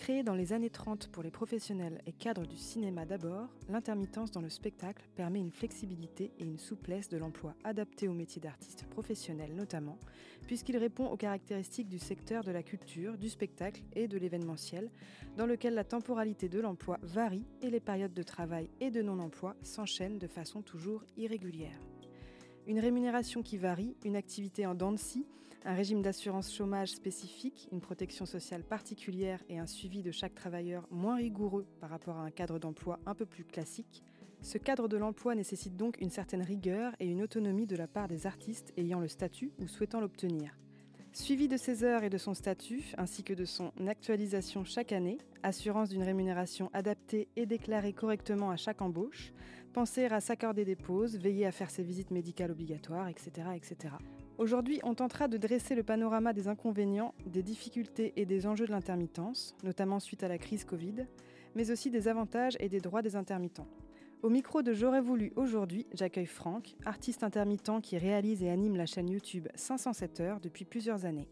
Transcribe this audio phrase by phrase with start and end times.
[0.00, 4.40] Créée dans les années 30 pour les professionnels et cadres du cinéma d'abord, l'intermittence dans
[4.40, 9.54] le spectacle permet une flexibilité et une souplesse de l'emploi adapté au métier d'artiste professionnel
[9.54, 9.98] notamment,
[10.46, 14.90] puisqu'il répond aux caractéristiques du secteur de la culture, du spectacle et de l'événementiel,
[15.36, 19.54] dans lequel la temporalité de l'emploi varie et les périodes de travail et de non-emploi
[19.62, 21.78] s'enchaînent de façon toujours irrégulière.
[22.70, 24.98] Une rémunération qui varie, une activité en dents de
[25.64, 30.86] un régime d'assurance chômage spécifique, une protection sociale particulière et un suivi de chaque travailleur
[30.92, 34.04] moins rigoureux par rapport à un cadre d'emploi un peu plus classique,
[34.40, 38.06] ce cadre de l'emploi nécessite donc une certaine rigueur et une autonomie de la part
[38.06, 40.56] des artistes ayant le statut ou souhaitant l'obtenir.
[41.12, 45.18] Suivi de ses heures et de son statut, ainsi que de son actualisation chaque année,
[45.42, 49.32] assurance d'une rémunération adaptée et déclarée correctement à chaque embauche,
[49.72, 53.48] penser à s'accorder des pauses, veiller à faire ses visites médicales obligatoires, etc.
[53.56, 53.94] etc.
[54.38, 58.72] Aujourd'hui, on tentera de dresser le panorama des inconvénients, des difficultés et des enjeux de
[58.72, 61.06] l'intermittence, notamment suite à la crise Covid,
[61.56, 63.66] mais aussi des avantages et des droits des intermittents.
[64.22, 68.84] Au micro de J'aurais voulu aujourd'hui, j'accueille Franck, artiste intermittent qui réalise et anime la
[68.84, 71.30] chaîne YouTube 507 heures depuis plusieurs années.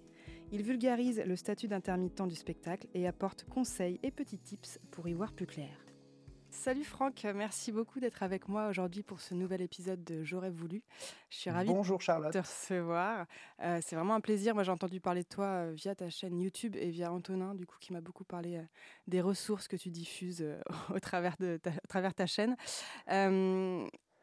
[0.53, 5.13] Il vulgarise le statut d'intermittent du spectacle et apporte conseils et petits tips pour y
[5.13, 5.88] voir plus clair.
[6.61, 10.83] Salut Franck, merci beaucoup d'être avec moi aujourd'hui pour ce nouvel épisode de J'aurais voulu.
[11.31, 12.35] Je suis ravie Bonjour Charlotte.
[12.35, 13.27] de te recevoir.
[13.63, 14.55] Euh, c'est vraiment un plaisir.
[14.55, 17.65] Moi, j'ai entendu parler de toi euh, via ta chaîne YouTube et via Antonin, du
[17.65, 18.63] coup, qui m'a beaucoup parlé euh,
[19.07, 20.45] des ressources que tu diffuses
[20.93, 22.57] au travers de ta, à travers ta chaîne.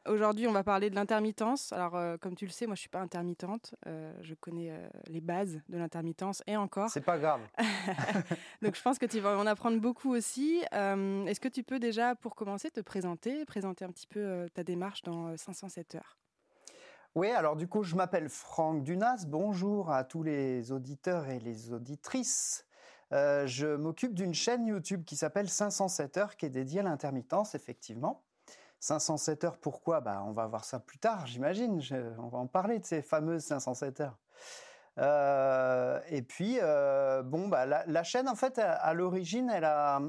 [0.07, 1.73] Aujourd'hui, on va parler de l'intermittence.
[1.73, 3.73] Alors, euh, comme tu le sais, moi, je suis pas intermittente.
[3.87, 6.89] Euh, je connais euh, les bases de l'intermittence et encore.
[6.89, 7.41] C'est pas grave.
[8.61, 10.61] Donc, je pense que tu vas en apprendre beaucoup aussi.
[10.71, 15.01] Est-ce que tu peux déjà, pour commencer, te présenter, présenter un petit peu ta démarche
[15.01, 16.17] dans 507 heures?
[17.15, 19.25] Oui, alors du coup, je m'appelle Franck Dunas.
[19.27, 22.65] Bonjour à tous les auditeurs et les auditrices.
[23.11, 28.24] je m'occupe d'une chaîne YouTube qui s'appelle 507 heures, qui est dédiée à l'intermittence, effectivement.
[28.85, 29.99] 507 heures, pourquoi?
[29.99, 31.81] Bah, On va voir ça plus tard, j'imagine.
[32.19, 34.17] On va en parler de ces fameuses 507 heures.
[34.99, 40.01] Euh, et puis, euh, bon, bah, la, chaîne, en fait, à, l'origine, elle a,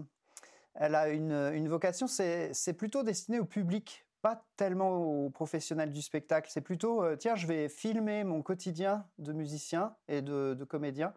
[0.74, 6.50] elle a une, vocation, c'est plutôt destiné au public, pas tellement aux professionnels du spectacle.
[6.52, 11.14] C'est plutôt, euh, tiens, je vais filmer mon quotidien de musicien et de, comédien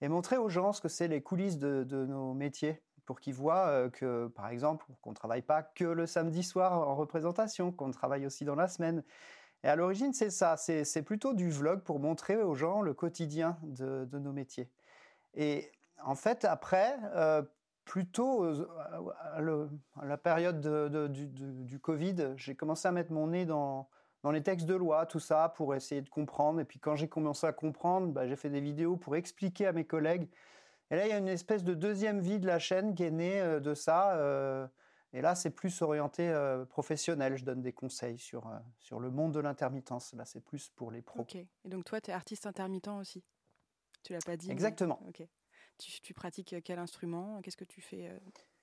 [0.00, 3.68] et montrer aux gens ce que c'est les coulisses de nos métiers pour qu'ils voient
[3.68, 7.90] euh, que, par exemple, qu'on ne travaille pas que le samedi soir en représentation, qu'on
[7.92, 9.02] travaille aussi dans la semaine.
[9.64, 13.56] Et à l'origine, c'est ça, c'est plutôt du vlog pour montrer aux gens le quotidien
[13.62, 14.68] de, nos métiers.
[15.34, 15.70] Et
[16.04, 17.42] en fait, après, euh,
[17.84, 19.40] plutôt à,
[20.04, 23.88] la période de, du, Covid, j'ai commencé à mettre mon nez dans,
[24.22, 26.60] dans les textes de loi, tout ça, pour essayer de comprendre.
[26.60, 29.72] Et puis quand j'ai commencé à comprendre, bah, j'ai fait des vidéos pour expliquer à
[29.72, 30.28] mes collègues
[30.90, 33.10] et là, il y a une espèce de deuxième vie de la chaîne qui est
[33.10, 34.16] née euh, de ça.
[34.16, 34.66] Euh,
[35.12, 37.36] et là, c'est plus orienté euh, professionnel.
[37.36, 40.12] Je donne des conseils sur, sur le monde de l'intermittence.
[40.14, 41.22] Là, c'est plus pour les pros.
[41.22, 41.34] Ok.
[41.34, 43.24] Et donc, toi, tu es artiste intermittent aussi?
[44.02, 45.00] Tu l'as pas dit Exactement.
[45.08, 45.26] Ok.
[45.78, 47.40] Tu, tu, pratiques quel instrument?
[47.42, 48.10] Qu'est-ce que tu fais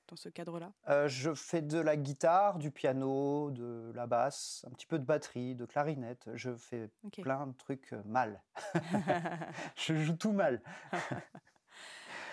[0.07, 0.73] dans ce cadre-là?
[1.07, 5.53] Je fais de la guitare, du piano, de la basse, un petit peu de batterie,
[5.53, 6.27] de clarinette.
[6.33, 6.89] Je fais
[7.21, 8.41] plein de trucs mal.
[9.75, 10.61] je joue tout mal.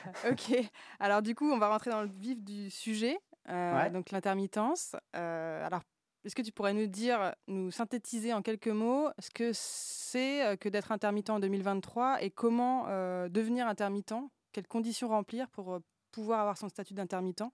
[0.30, 0.70] ok.
[0.98, 3.18] Alors du coup, on va rentrer dans le vif du sujet,
[3.48, 4.96] euh, donc l'intermittence.
[5.16, 5.80] Euh, alors,
[6.24, 10.56] est-ce que tu pourrais nous dire, nous synthétiser en quelques mots ce que c'est euh,
[10.56, 12.84] que d'être intermittent en 2023 et comment
[13.28, 14.14] devenir intermittent?
[14.52, 15.80] Quelles conditions remplir pour
[16.10, 17.44] pouvoir avoir son statut d'intermittent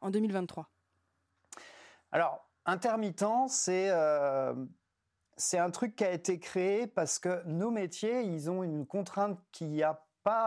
[0.00, 0.68] en 2023
[2.12, 3.90] Alors, intermittent, c'est
[5.38, 9.38] c'est un truc qui a été créé parce que nos métiers, ils ont une contrainte
[9.52, 10.04] qui a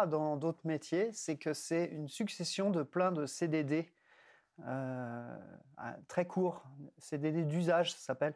[0.09, 3.91] dans d'autres métiers, c'est que c'est une succession de plein de CDD
[4.67, 5.37] euh,
[6.07, 6.63] très courts,
[6.97, 8.35] CDD d'usage, ça s'appelle.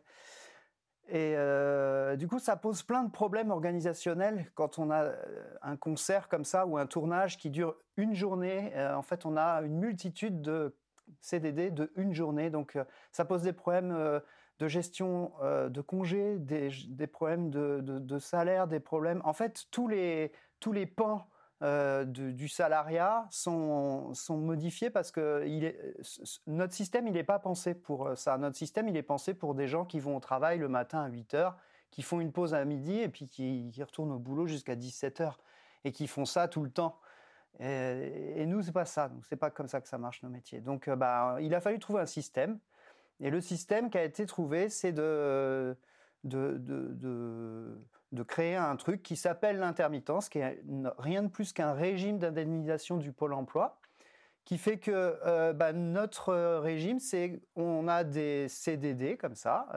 [1.08, 5.16] Et euh, du coup, ça pose plein de problèmes organisationnels quand on a euh,
[5.62, 8.74] un concert comme ça ou un tournage qui dure une journée.
[8.76, 10.76] en fait, on a une multitude de
[11.22, 12.50] CDD de une journée.
[12.50, 12.78] Donc,
[13.12, 14.22] ça pose des problèmes
[14.60, 19.22] de gestion de congés, des, problèmes de, de, de, salaire, des problèmes.
[19.24, 21.28] En fait, tous les, tous les pans
[21.64, 25.96] euh, du salariat sont, sont modifiés parce que est,
[26.48, 28.38] notre système, il n'est pas pensé pour euh, ça.
[28.38, 31.08] Notre système, il est pensé pour des gens qui vont au travail le matin à
[31.08, 31.56] 8 heures,
[31.92, 35.22] qui font une pause à midi et puis qui, qui retournent au boulot jusqu'à 17
[35.22, 35.40] heures
[35.86, 37.00] et qui font ça tout le temps.
[37.60, 39.10] Et, et nous, c'est pas ça.
[39.30, 40.60] C'est pas comme ça que ça marche nos métiers.
[40.60, 42.60] Donc, euh, bah, il a fallu trouver un système.
[43.22, 45.78] Et le système qui a été trouvé, c'est de,
[46.26, 47.78] de,
[48.24, 50.62] créer un truc qui s'appelle l'intermittence, qui est
[50.98, 53.80] rien de plus qu'un régime d'indemnisation du pôle emploi,
[54.44, 59.68] qui fait que bah, notre régime, c'est on a des CDD comme ça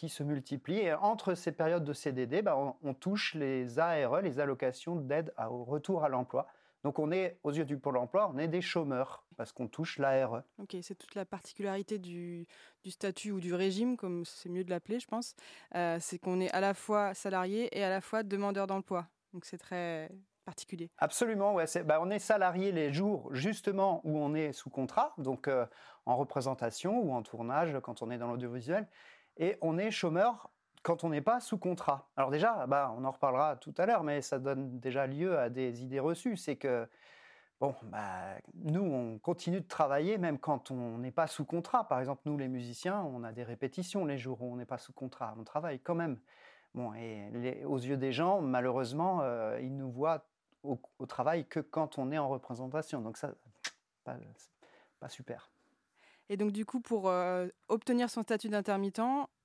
[0.00, 4.40] qui se multiplient et entre ces périodes de CDD, bah, on, touche les ARE, les
[4.40, 6.46] allocations d'aide au retour à l'emploi.
[6.82, 9.98] Donc on est, aux yeux du Pôle emploi, on est des chômeurs parce qu'on touche
[9.98, 10.42] l'ARE.
[10.58, 12.46] Ok, c'est toute la particularité du,
[12.86, 15.34] statut ou du régime, comme c'est mieux de l'appeler, je pense.
[15.74, 19.06] Euh, c'est qu'on est à la fois salarié et à la fois demandeur d'emploi.
[19.34, 20.10] Donc c'est très
[20.44, 20.90] particulier.
[20.98, 21.66] Absolument, ouais.
[21.84, 25.66] Bah, on est salarié les jours justement où on est sous contrat, donc euh,
[26.06, 28.88] en représentation ou en tournage quand on est dans l'audiovisuel,
[29.36, 30.50] et on est chômeur
[30.82, 32.08] quand on n'est pas sous contrat.
[32.16, 35.50] Alors déjà, bah, on en reparlera tout à l'heure, mais ça donne déjà lieu à
[35.50, 36.36] des idées reçues.
[36.36, 36.88] C'est que,
[37.60, 41.86] bon, bah, nous, on continue de travailler même quand on n'est pas sous contrat.
[41.86, 44.78] Par exemple, nous, les musiciens, on a des répétitions les jours où on n'est pas
[44.78, 45.34] sous contrat.
[45.38, 46.18] On travaille quand même.
[46.74, 50.24] Bon, et aux yeux des gens, malheureusement, euh, ils nous voient
[50.62, 53.00] au, travail que quand on est en représentation.
[53.00, 53.32] Donc ça,
[54.04, 54.16] pas,
[55.00, 55.50] pas super.
[56.28, 59.00] Et donc, du coup, pour euh, obtenir son statut d'intermittent,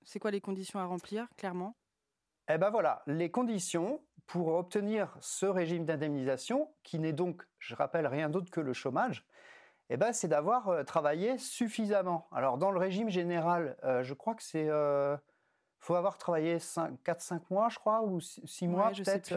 [0.05, 1.75] c'est quoi les conditions à remplir, clairement?
[2.47, 8.07] Eh bien voilà, les conditions pour obtenir ce régime d'indemnisation, qui n'est donc, je rappelle,
[8.07, 9.25] rien d'autre que le chômage,
[9.89, 12.27] eh ben, c'est d'avoir euh, travaillé suffisamment.
[12.31, 14.65] Alors, dans le régime général, euh, je crois que c'est...
[14.65, 19.35] Il faut avoir travaillé 4-5 mois, je crois, ou 6 mois peut-être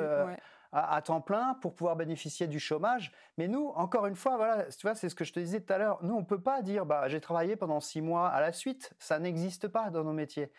[0.72, 3.12] à, temps plein pour pouvoir bénéficier du chômage.
[3.36, 5.72] Mais nous, encore une fois, voilà, tu vois, c'est ce que je te disais tout
[5.72, 5.98] à l'heure.
[6.02, 8.92] Nous, on peut pas dire, bah, j'ai travaillé pendant six mois à la suite.
[8.98, 10.52] Ça n'existe pas dans nos métiers.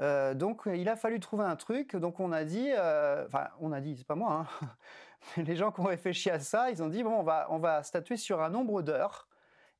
[0.00, 1.94] Euh, donc, il a fallu trouver un truc.
[1.96, 4.66] Donc, on a dit, euh, enfin, on a dit, c'est pas moi, hein.
[5.36, 7.82] les gens qui ont réfléchi à ça, ils ont dit, bon, on va, on va
[7.82, 9.28] statuer sur un nombre d'heures.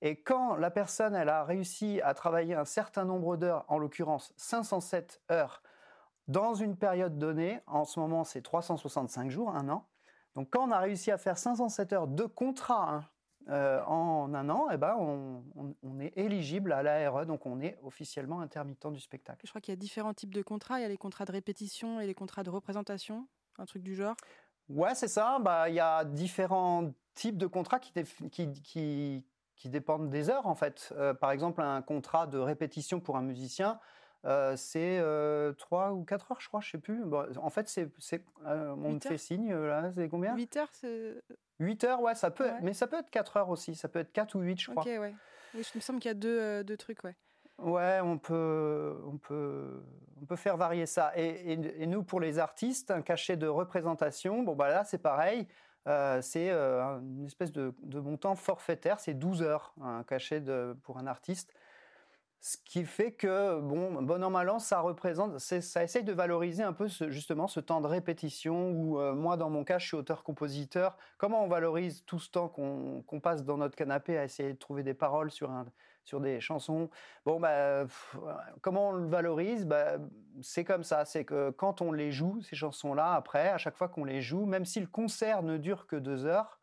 [0.03, 4.33] Et quand la personne, elle a réussi à travailler un certain nombre d'heures, en l'occurrence
[4.37, 5.63] 507 heures,
[6.29, 9.87] dans une période donnée, en ce moment c'est 365 jours, un an.
[10.35, 13.05] Donc quand on a réussi à faire 507 heures de contrat hein,
[13.49, 18.41] euh, en un an, eh ben on, est éligible à l'ARE, donc on est officiellement
[18.41, 19.41] intermittent du spectacle.
[19.45, 20.79] Je crois qu'il y a différents types de contrats.
[20.79, 23.27] Il y a les contrats de répétition et les contrats de représentation,
[23.59, 24.15] un truc du genre?
[24.69, 25.39] Ouais, c'est ça.
[25.41, 27.93] Bah, il y a différents types de contrats qui,
[28.31, 29.25] qui,
[29.57, 30.93] qui, dépendent des heures en fait.
[30.97, 33.81] Euh, par exemple, un contrat de répétition pour un musicien,
[34.27, 34.99] euh, c'est
[35.59, 37.03] 3 euh, ou 4 heures, je crois, je sais plus.
[37.41, 37.91] en fait, c'est,
[38.47, 40.35] euh, on me fait signe, là, c'est combien?
[40.35, 41.15] 8 heures, c'est...
[41.59, 44.13] 8 heures, ouais, ça peut, mais ça peut être 4 heures aussi, ça peut être
[44.13, 44.83] 4 ou 8, je crois.
[44.83, 45.15] Ok, ouais.
[45.55, 47.17] Oui, il me semble qu'il y a deux, deux, trucs, ouais.
[47.59, 49.83] Ouais, on peut, on peut,
[50.21, 51.13] on peut faire varier ça.
[51.17, 55.47] Et, et, nous, pour les artistes, un cachet de représentation, bon, bah là, c'est pareil.
[55.87, 61.07] c'est une espèce de, de, montant forfaitaire, c'est 12 heures, un cachet de, pour un
[61.07, 61.53] artiste.
[62.43, 66.63] Ce qui fait que, bon, bon an, mal an, ça représente, ça essaye de valoriser
[66.63, 69.97] un peu justement ce temps de répétition où, euh, moi, dans mon cas, je suis
[69.97, 70.97] auteur-compositeur.
[71.19, 74.83] Comment on valorise tout ce temps qu'on passe dans notre canapé à essayer de trouver
[74.83, 75.67] des paroles sur, un,
[76.05, 76.89] sur des chansons?
[77.27, 77.85] Bon, bah,
[78.63, 79.67] comment on le valorise?
[79.67, 79.99] Bah,
[80.41, 83.89] C'est comme ça, c'est que quand on les joue, ces chansons-là, après, à chaque fois
[83.91, 86.59] qu'on les joue, même si le concert ne dure que deux heures,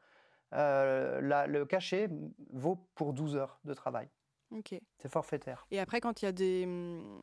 [0.54, 2.10] euh, le cachet
[2.52, 4.10] vaut pour 12 heures de travail.
[4.98, 5.66] C'est forfaitaire.
[5.72, 7.22] Et après, quand il y a des, hum,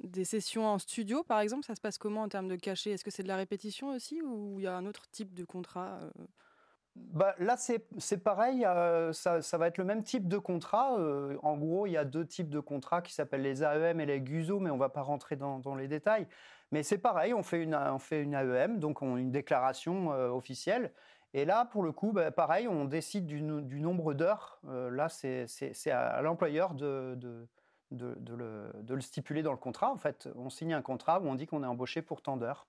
[0.00, 2.90] des sessions en studio, par exemple, ça se passe comment en termes de cachet?
[2.90, 5.44] Est-ce que c'est de la répétition aussi ou il y a un autre type de
[5.44, 6.10] contrat euh?
[6.96, 10.98] bah, Là, c'est pareil, euh, ça, ça, va être le même type de contrat.
[10.98, 14.06] Euh, en gros, il y a deux types de contrats qui s'appellent les AEM et
[14.06, 16.26] les GUSO, mais on ne va pas rentrer dans, dans les détails.
[16.72, 20.92] Mais c'est pareil, on fait une, on fait une AEM, donc on, une déclaration officielle,
[21.36, 24.60] et là, pour le coup, bah, pareil, on décide du, nombre d'heures.
[24.68, 27.18] Euh, là, c'est à l'employeur de,
[27.90, 29.90] le, stipuler dans le contrat.
[29.90, 32.68] En fait, on signe un contrat où on dit qu'on est embauché pour tant d'heures.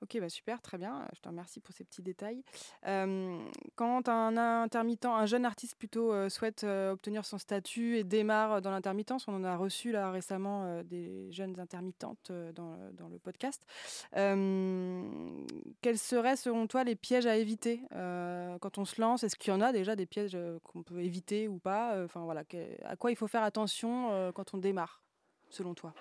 [0.00, 1.04] Ok, bah super, très bien.
[1.14, 2.44] Je te remercie pour ces petits détails.
[2.82, 9.26] quand un intermittent, un jeune artiste plutôt souhaite obtenir son statut et démarre dans l'intermittence,
[9.26, 13.64] on en a reçu là récemment des jeunes intermittentes dans, dans, le podcast.
[14.12, 19.24] quels seraient selon toi les pièges à éviter quand on se lance?
[19.24, 22.04] Est-ce qu'il y en a déjà des pièges qu'on peut éviter ou pas?
[22.04, 22.44] Enfin voilà,
[22.84, 25.02] à quoi il faut faire attention quand on démarre,
[25.50, 25.92] selon toi?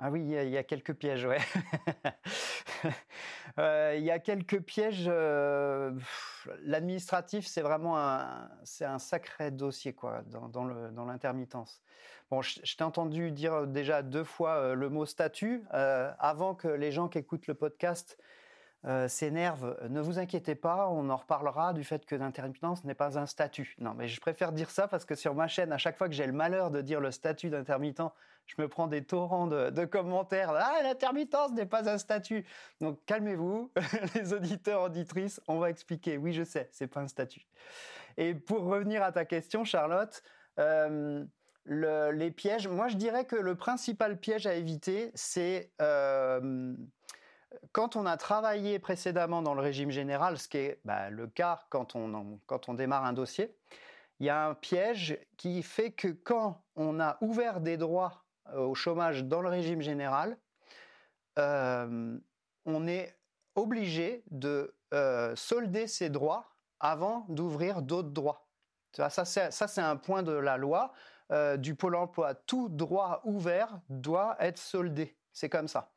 [0.00, 1.40] Ah oui, il y, a quelques pièges, ouais.
[3.58, 5.06] Euh, il y a quelques pièges.
[5.08, 5.90] Euh,
[6.62, 8.48] l'administratif, c'est vraiment un,
[8.82, 11.82] un sacré dossier, quoi, dans, dans l'intermittence.
[12.30, 15.64] Bon, je, t'ai entendu dire déjà deux fois euh, le mot statut.
[15.72, 18.16] avant que les gens qui écoutent le podcast
[19.08, 23.26] s'énervent, ne vous inquiétez pas, on en reparlera du fait que l'intermittence n'est pas un
[23.26, 23.74] statut.
[23.78, 26.14] Non, mais je préfère dire ça parce que sur ma chaîne, à chaque fois que
[26.14, 28.02] j'ai le malheur de dire le statut d'intermittent,
[28.48, 30.52] je me prends des torrents de, commentaires.
[30.54, 32.44] Ah, l'intermittence n'est pas un statut.
[32.80, 33.70] Donc calmez-vous,
[34.14, 36.16] les auditeurs, auditrices, on va expliquer.
[36.16, 37.46] Oui, je sais, c'est pas un statut.
[38.16, 40.22] Et pour revenir à ta question, Charlotte,
[40.58, 41.24] euh,
[41.66, 46.74] les pièges, moi je dirais que le principal piège à éviter, c'est euh,
[47.72, 51.60] quand on a travaillé précédemment dans le régime général, ce qui est bah, le cas
[51.70, 53.56] quand on, démarre un dossier,
[54.20, 58.60] il y a un piège qui fait que quand on a ouvert des droits euh,
[58.60, 60.36] au chômage dans le régime général,
[61.36, 63.16] on est
[63.54, 64.74] obligé de
[65.36, 66.50] solder ses droits
[66.80, 68.48] avant d'ouvrir d'autres droits.
[68.92, 70.92] Ça, c'est un point de la loi
[71.30, 72.34] euh, du Pôle emploi.
[72.34, 75.16] Tout droit ouvert doit être soldé.
[75.32, 75.92] C'est comme ça.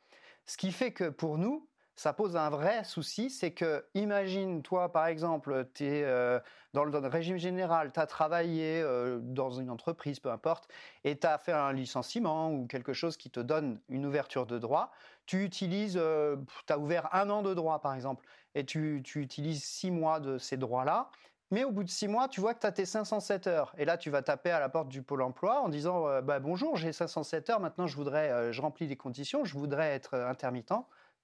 [0.51, 1.65] Ce qui fait que pour nous,
[1.95, 6.41] ça pose un vrai souci, c'est que, imagine, toi, par exemple, tu es euh,
[6.73, 10.67] dans, le, régime général, tu as travaillé euh, dans une entreprise, peu importe,
[11.05, 14.59] et tu as fait un licenciement ou quelque chose qui te donne une ouverture de
[14.59, 14.91] droit.
[15.25, 19.63] Tu utilises, tu as ouvert un an de droit, par exemple, et tu, tu utilises
[19.63, 21.11] six mois de ces droits-là.
[21.51, 23.73] Mais au bout de six mois, tu vois que tu as tes 507 heures.
[23.77, 26.39] Et là, tu vas taper à la porte du Pôle emploi en disant euh, bah,
[26.39, 30.15] Bonjour, j'ai 507 heures, maintenant je voudrais, euh, je remplis les conditions, je voudrais être
[30.15, 30.73] intermittent,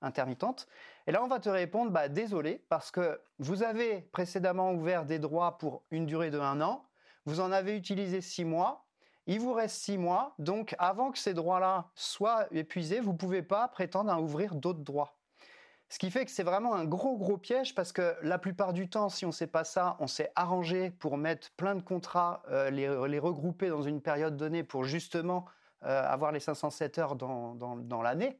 [0.02, 0.68] intermittente.
[1.08, 5.18] Et là, on va te répondre bah, Désolé, parce que vous avez précédemment ouvert des
[5.18, 6.86] droits pour une durée de un an,
[7.26, 8.86] vous en avez utilisé six mois,
[9.28, 13.44] il vous reste six mois, donc avant que ces droits-là soient épuisés, vous ne pouvez
[13.44, 15.17] pas prétendre à ouvrir d'autres droits.
[15.90, 18.90] Ce qui fait que c'est vraiment un gros gros piège parce que la plupart du
[18.90, 22.44] temps, si on ne sait pas ça, on s'est arrangé pour mettre plein de contrats,
[22.50, 25.46] euh, les, regrouper dans une période donnée pour justement
[25.86, 28.38] euh, avoir les 507 heures dans, dans, l'année.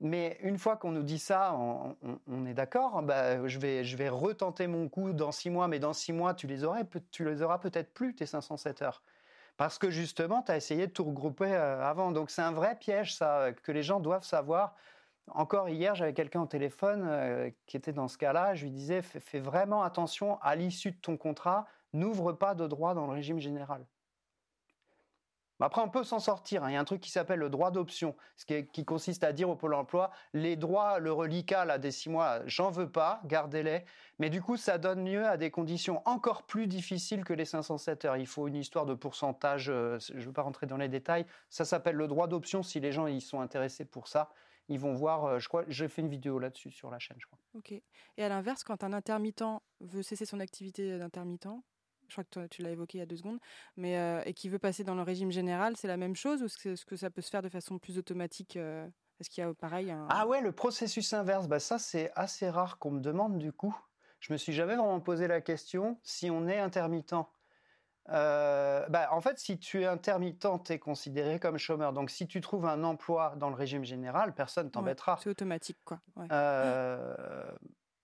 [0.00, 4.08] Mais une fois qu'on nous dit ça, on, est d'accord, bah, je, vais, je vais
[4.08, 7.42] retenter mon coup dans six mois, mais dans six mois, tu les, aurais, tu les
[7.42, 9.02] auras peut-être plus, tes 507 heures.
[9.58, 12.12] Parce que justement, tu as essayé de tout regrouper euh, avant.
[12.12, 14.74] Donc c'est un vrai piège, ça, que les gens doivent savoir.
[15.34, 18.54] Encore hier, j'avais quelqu'un au téléphone euh, qui était dans ce cas-là.
[18.54, 22.94] Je lui disais fais, vraiment attention à l'issue de ton contrat, n'ouvre pas de droit
[22.94, 23.84] dans le régime général.
[25.62, 26.64] Après, on peut s'en sortir.
[26.64, 26.70] Hein.
[26.70, 29.50] Il y a un truc qui s'appelle le droit d'option, ce qui, consiste à dire
[29.50, 33.84] au Pôle emploi les droits, le reliquat là, des six mois, j'en veux pas, gardez-les.
[34.18, 38.06] Mais du coup, ça donne lieu à des conditions encore plus difficiles que les 507
[38.06, 38.16] heures.
[38.16, 41.26] Il faut une histoire de pourcentage, euh, je ne veux pas rentrer dans les détails.
[41.50, 44.30] Ça s'appelle le droit d'option si les gens y sont intéressés pour ça
[44.70, 47.26] ils vont voir, euh, je crois, j'ai fait une vidéo là-dessus sur la chaîne, je
[47.26, 47.38] crois.
[47.54, 47.72] Ok.
[47.72, 49.44] Et à l'inverse, quand un intermittent
[49.80, 51.48] veut cesser son activité d'intermittent,
[52.08, 53.38] je crois que tu l'as évoqué il y a deux secondes,
[53.76, 56.46] mais euh, et qui veut passer dans le régime général, c'est la même chose ou
[56.46, 58.86] est-ce que ça peut se faire de façon plus automatique euh,
[59.20, 60.06] Est-ce qu'il y a pareil un...
[60.08, 63.76] Ah ouais, le processus inverse, bah ça c'est assez rare qu'on me demande du coup.
[64.20, 67.14] Je me suis jamais vraiment posé la question si on est intermittent
[68.10, 71.92] euh, bah, en fait, si tu es intermittent, tu es considéré comme chômeur.
[71.92, 75.18] Donc, si tu trouves un emploi dans le régime général, personne t'embêtera.
[75.22, 76.00] c'est automatique, quoi.
[76.32, 77.14] Euh,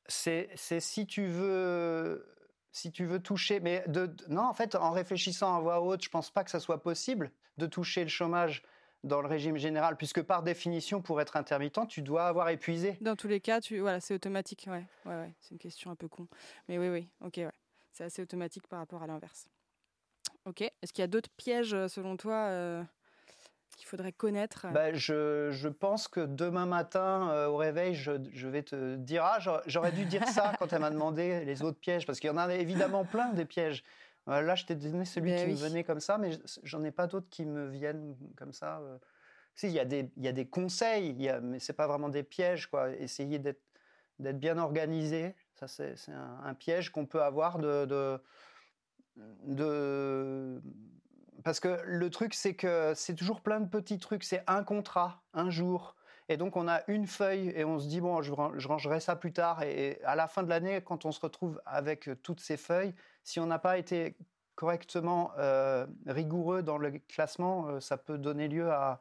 [0.06, 2.24] c'est si tu veux
[2.70, 6.10] si tu veux toucher, mais de, non, en fait, en réfléchissant à voix haute, je
[6.10, 8.62] pense pas que ça soit possible de toucher le chômage
[9.02, 12.98] dans le régime général, puisque par définition, pour être intermittent, tu dois avoir épuisé.
[13.00, 15.34] Dans tous les cas, tu, voilà, c'est automatique, ouais, ouais, ouais.
[15.40, 16.28] c'est une question un peu con,
[16.68, 17.50] mais oui, oui, ok, ouais,
[17.92, 19.48] c'est assez automatique par rapport à l'inverse.
[20.46, 20.60] Ok.
[20.60, 22.82] Est-ce qu'il y a d'autres pièges, euh, selon toi, euh,
[23.76, 28.46] qu'il faudrait connaître bah, je, je, pense que demain matin, euh, au réveil, je, je,
[28.46, 32.06] vais te dire Ah, j'aurais dû dire ça quand elle m'a demandé les autres pièges,
[32.06, 33.82] parce qu'il y en a évidemment plein des pièges.
[34.28, 36.30] là, je t'ai donné celui ben qui me venait comme ça, mais
[36.62, 38.80] j'en ai pas d'autres qui me viennent comme ça.
[39.56, 41.72] Si, il y, a des, il y a des conseils, il y a, mais c'est
[41.72, 42.68] pas vraiment des pièges.
[42.68, 42.90] Quoi.
[42.90, 43.58] Essayer d'être
[44.18, 48.20] bien organisé, ça c'est un, un, piège qu'on peut avoir de, de
[51.44, 55.22] parce que le truc c'est que c'est toujours plein de petits trucs, c'est un contrat,
[55.32, 55.96] un jour.
[56.28, 59.32] Et donc on a une feuille et on se dit bon, je, rangerai ça plus
[59.32, 59.62] tard.
[59.62, 63.38] Et à la fin de l'année, quand on se retrouve avec toutes ces feuilles, si
[63.38, 64.16] on n'a pas été
[64.56, 69.00] correctement euh, rigoureux dans le classement, euh, ça peut donner lieu à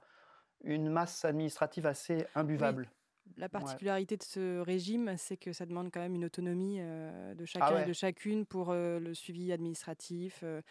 [0.63, 2.89] une masse administrative assez imbuvable.
[3.37, 7.45] La particularité de ce régime, c'est que ça demande quand même une autonomie euh, de
[7.45, 10.61] chacun ah et de chacune pour euh, le suivi administratif euh,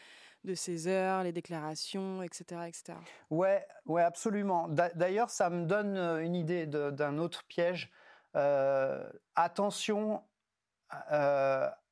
[0.45, 2.99] de ses heures, les déclarations, etc., etc.
[3.31, 4.69] Ouais, ouais, absolument.
[4.69, 7.91] D'ailleurs, ça me donne une idée d'un autre piège.
[9.35, 10.23] attention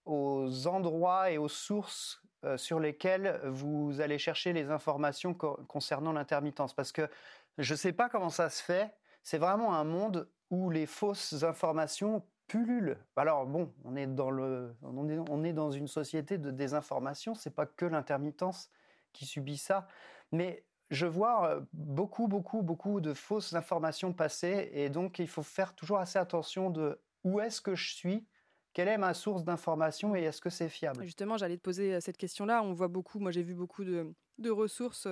[0.05, 2.23] aux endroits et aux sources
[2.57, 7.09] sur lesquelles vous allez chercher les informations concernant l'intermittence, parce que
[7.57, 8.95] je ne sais pas comment ça se fait.
[9.23, 12.99] C'est vraiment un monde où les fausses informations pullulent.
[13.17, 17.35] Alors bon, on est dans le, on est, dans une société de désinformation.
[17.35, 18.71] C'est pas que l'intermittence
[19.15, 19.89] qui subit ça,
[20.31, 25.43] mais je vois euh, beaucoup, beaucoup, beaucoup de fausses informations passer, et donc il faut
[25.43, 28.27] faire toujours assez attention de où est-ce que je suis,
[28.75, 32.19] quelle est ma source d'information et est-ce que c'est fiable Justement, j'allais te poser cette
[32.19, 32.63] question-là.
[32.63, 35.09] On voit beaucoup, moi j'ai vu beaucoup de, de ressources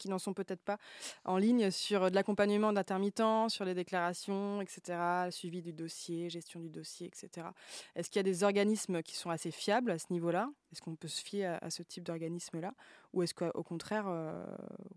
[0.00, 0.78] qui n'en sont peut-être pas
[1.24, 4.98] en ligne sur de l'accompagnement d'intermittents, sur les déclarations, etc.,
[5.30, 7.48] suivi du dossier, gestion du dossier, etc.
[7.94, 10.50] Est-ce qu'il y a des organismes qui sont assez fiables à ce niveau-là?
[10.72, 12.74] Est-ce qu'on peut se fier à, ce type d'organisme-là?
[13.12, 14.44] Ou est-ce qu'au contraire, euh,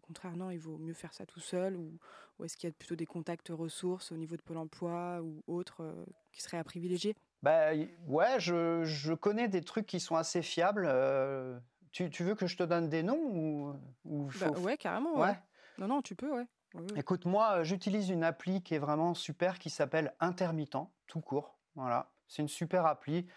[0.01, 1.75] contraire, non, il vaut mieux faire ça tout seul?
[1.75, 1.99] Ou,
[2.43, 5.81] est-ce qu'il y a plutôt des contacts ressources au niveau de Pôle emploi ou autres
[5.81, 7.15] euh, qui seraient à privilégier?
[7.43, 7.73] Bah,
[8.07, 10.87] ouais, je, je, connais des trucs qui sont assez fiables.
[10.87, 11.59] Euh,
[11.91, 13.73] tu, veux que je te donne des noms ou,
[14.05, 15.19] ou bah, Ouais, carrément.
[15.19, 15.37] Ouais.
[15.77, 16.47] Non, non, tu peux, ouais.
[16.95, 20.77] Écoute, moi, j'utilise une appli qui est vraiment super qui s'appelle Intermittent,
[21.07, 21.57] tout court.
[21.75, 23.27] Voilà, c'est une super appli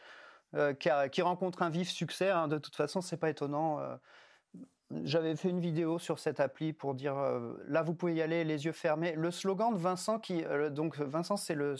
[0.55, 2.31] euh, qui, rencontre un vif succès.
[2.31, 2.49] Hein.
[2.49, 3.79] De toute façon, c'est pas étonnant.
[3.81, 3.97] Euh.
[5.05, 8.43] J'avais fait une vidéo sur cette appli pour dire euh, là, vous pouvez y aller
[8.43, 9.15] les yeux fermés.
[9.15, 11.77] Le slogan de Vincent, qui donc Vincent, c'est le,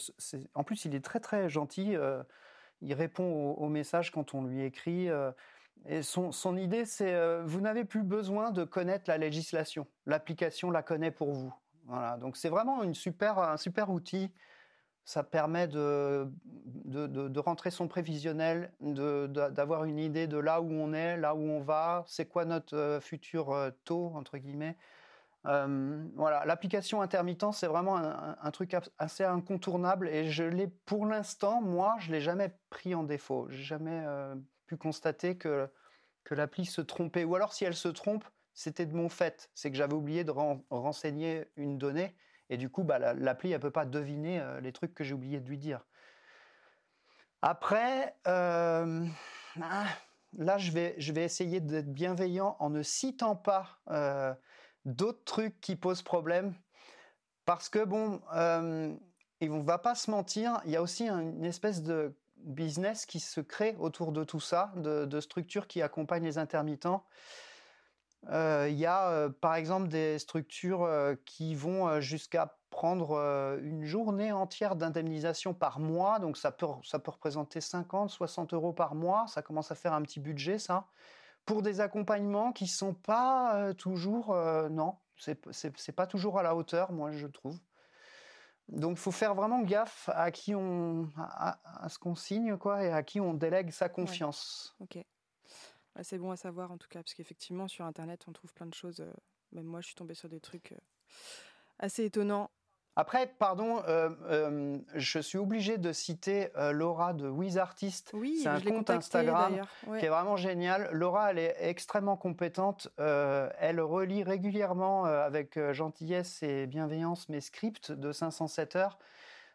[0.53, 1.95] en plus, il est très très gentil.
[2.81, 5.09] il répond aux, aux, messages quand on lui écrit.
[5.87, 9.87] Et son, idée, c'est euh, vous n'avez plus besoin de connaître la législation.
[10.05, 11.53] L'application la connaît pour vous.
[11.85, 12.17] Voilà.
[12.17, 14.31] Donc c'est vraiment une super, un super outil.
[15.03, 20.93] Ça permet de, de, de, rentrer son prévisionnel, d'avoir une idée de là où on
[20.93, 24.77] est, là où on va, c'est quoi notre euh, futur euh, taux, entre guillemets.
[25.43, 31.95] voilà, l'application intermittent, c'est vraiment un, truc assez incontournable et je l'ai pour l'instant, moi,
[31.97, 33.47] je l'ai jamais pris en défaut.
[33.49, 33.63] J'ai
[34.77, 35.69] constater que,
[36.23, 37.23] que l'appli se trompait.
[37.23, 39.49] Ou alors si elle se trompe, c'était de mon fait.
[39.53, 40.31] C'est que j'avais oublié de
[40.69, 42.15] renseigner une donnée.
[42.49, 45.13] Et du coup, bah, l'appli, elle ne peut pas deviner euh, les trucs que j'ai
[45.13, 45.85] oublié de lui dire.
[47.41, 49.05] Après, euh,
[49.61, 49.85] ah,
[50.37, 54.33] là, je vais, je vais essayer d'être bienveillant en ne citant pas euh,
[54.83, 56.53] d'autres trucs qui posent problème.
[57.45, 58.97] Parce que, bon, on
[59.39, 63.41] ne va pas se mentir, il y a aussi une espèce de business qui se
[63.41, 67.05] crée autour de tout ça, de, structures qui accompagnent les intermittents.
[68.29, 73.17] Euh, il y a euh, par exemple des structures euh, qui vont jusqu'à prendre
[73.61, 79.25] une journée entière d'indemnisation par mois, donc ça peut, représenter 50, 60 euros par mois,
[79.27, 80.87] ça commence à faire un petit budget ça,
[81.45, 84.33] pour des accompagnements qui sont pas toujours,
[84.71, 87.59] non, c'est pas toujours à la hauteur, moi je trouve.
[88.67, 92.91] Donc, il faut faire vraiment gaffe à qui on, à, ce qu'on signe, quoi, et
[92.91, 94.75] à qui on délègue sa confiance.
[94.79, 94.97] Ok.
[96.01, 98.73] c'est bon à savoir en tout cas, parce qu'effectivement sur Internet, on trouve plein de
[98.73, 99.01] choses.
[99.01, 99.11] Euh,
[99.51, 100.77] même moi, je suis tombée sur des trucs euh,
[101.79, 102.49] assez étonnants
[102.97, 108.11] après, pardon, euh, euh, je suis obligé de citer euh, Laura de WizArtist.
[108.13, 109.61] Oui, c'est un compte Instagram
[109.97, 110.89] qui est vraiment génial.
[110.91, 112.89] Laura, elle est extrêmement compétente.
[112.97, 118.99] elle relit régulièrement avec gentillesse et bienveillance mes scripts de 507 heures.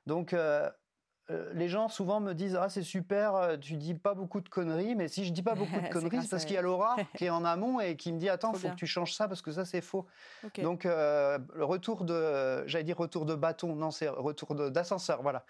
[0.07, 0.35] Donc,
[1.29, 4.49] euh, les gens souvent me disent ah c'est super euh, tu dis pas beaucoup de
[4.49, 6.95] conneries mais si je dis pas beaucoup de conneries c'est parce qu'il y a Laura
[7.17, 9.43] qui est en amont et qui me dit attends faut que tu changes ça parce
[9.43, 10.07] que ça c'est faux.
[10.63, 15.45] Donc euh, le retour de j'allais dire retour de bâton non c'est retour d'ascenseur voilà.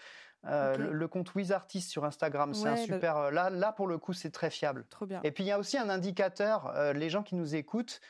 [0.45, 4.31] Le, compte WizArtist sur Instagram c'est un bah super là là pour le coup c'est
[4.31, 4.87] très fiable.
[4.89, 5.21] Trop bien.
[5.25, 8.01] et puis il y a aussi un indicateur les gens qui nous écoutent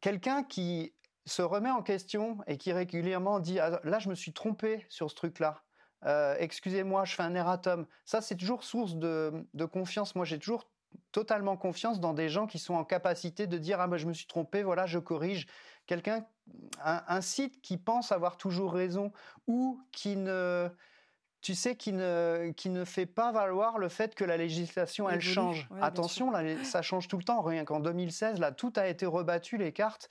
[0.00, 0.92] quelqu'un qui
[1.30, 5.10] se remet en question et qui régulièrement dit ah, là je me suis trompé sur
[5.10, 5.62] ce truc-là.
[6.06, 7.86] Euh, excusez-moi, je fais un erratum.
[8.04, 10.14] Ça, c'est toujours source de, confiance.
[10.14, 10.66] Moi, j'ai toujours
[11.12, 14.12] totalement confiance dans des gens qui sont en capacité de dire ah ben je me
[14.12, 15.46] suis trompé, voilà, je corrige.
[15.86, 16.24] Quelqu'un,
[16.84, 19.12] un, site qui pense avoir toujours raison
[19.46, 20.68] ou qui ne,
[21.42, 25.20] tu sais, qui ne, qui ne fait pas valoir le fait que la législation elle
[25.20, 25.68] change.
[25.80, 27.42] Attention, là, ça change tout le temps.
[27.42, 30.08] Rien qu'en 2016, là, tout a été rebattu les cartes.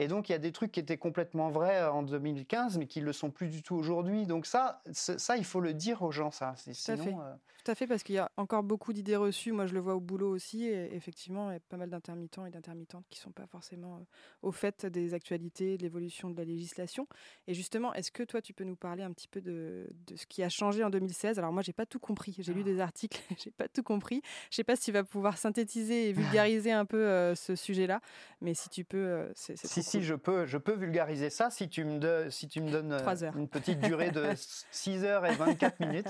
[0.00, 2.86] Et donc, il y a des trucs qui étaient complètement vrais euh, en 2015, mais
[2.86, 4.24] qui ne le sont plus du tout aujourd'hui.
[4.24, 6.54] Donc ça, ça, il faut le dire aux gens, ça.
[6.64, 7.12] Tout à fait.
[7.12, 9.52] Euh, tout à fait, parce qu'il y a encore beaucoup d'idées reçues.
[9.52, 10.64] Moi, je le vois au boulot aussi.
[10.64, 13.96] Et effectivement, il y a pas mal d'intermittents et d'intermittentes qui ne sont pas forcément
[13.96, 14.04] euh,
[14.40, 17.06] au fait des actualités, de l'évolution de la législation.
[17.46, 19.86] Et justement, est-ce que toi, tu peux nous parler un petit peu de,
[20.16, 22.34] ce qui a changé en 2016 Alors moi, j'ai pas tout compris.
[22.38, 22.64] J'ai lu ah.
[22.64, 24.22] des articles, j'ai pas tout compris.
[24.50, 28.00] Je sais pas si tu vas pouvoir synthétiser et vulgariser un peu ce sujet-là,
[28.40, 29.56] mais si tu peux, c'est
[29.89, 32.92] si, si, je peux, je peux vulgariser ça si tu me, si tu me donnes
[33.36, 34.24] une petite durée de
[34.70, 36.08] 6 heures et 24 minutes.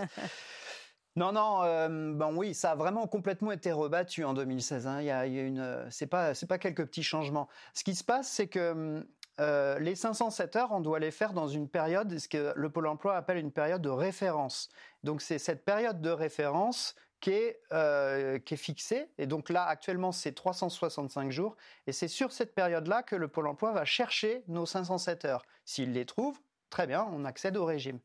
[1.16, 4.86] Non, non, euh, bon oui, ça a vraiment complètement été rebattu en 2016.
[4.86, 5.00] Hein.
[5.00, 7.48] Il y a, une, c'est pas, c'est pas quelques petits changements.
[7.74, 9.04] Ce qui se passe, c'est que
[9.40, 12.86] euh, les 507 heures, on doit les faire dans une période, ce que le Pôle
[12.86, 14.68] Emploi appelle une période de référence.
[15.02, 19.08] Donc c'est cette période de référence qui est, euh, qui est fixée.
[19.18, 21.56] Et donc là, actuellement, c'est 365 jours.
[21.86, 25.44] Et c'est sur cette période-là que le Pôle emploi va chercher nos 507 heures.
[25.64, 26.38] S'il les trouve,
[26.70, 27.98] très bien, on accède au régime.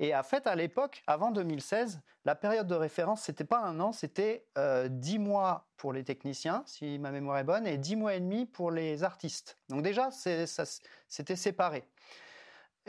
[0.00, 3.92] Et en fait, à l'époque, avant 2016, la période de référence, c'était pas un an,
[3.92, 8.14] c'était euh, 10 mois pour les techniciens, si ma mémoire est bonne, et 10 mois
[8.14, 9.56] et demi pour les artistes.
[9.68, 11.84] Donc déjà, c'était séparé.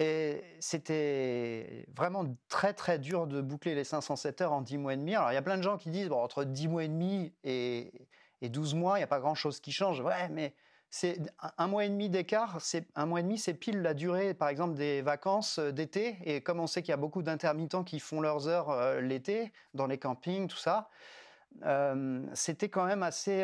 [0.01, 4.97] Et c'était vraiment très très dur de boucler les 507 heures en 10 mois et
[4.97, 5.13] demi.
[5.13, 7.33] Alors il y a plein de gens qui disent, bon, entre 10 mois et demi
[7.43, 7.91] et,
[8.41, 9.99] et 12 mois, il n'y a pas grand-chose qui change.
[9.99, 10.53] Ouais, mais
[10.89, 11.19] c'est
[11.57, 12.61] un mois et demi d'écart.
[12.61, 16.17] C'est un mois et demi, c'est pile la durée, par exemple, des vacances euh, d'été.
[16.23, 19.51] Et comme on sait qu'il y a beaucoup d'intermittents qui font leurs heures euh, l'été
[19.73, 20.89] dans les campings, tout ça.
[21.65, 23.43] Euh, c'était quand même assez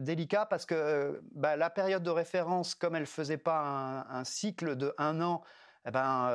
[0.00, 4.76] délicat parce que bah, la période de référence, comme elle faisait pas un, un cycle
[4.76, 5.42] de un an,
[5.86, 6.30] eh ben,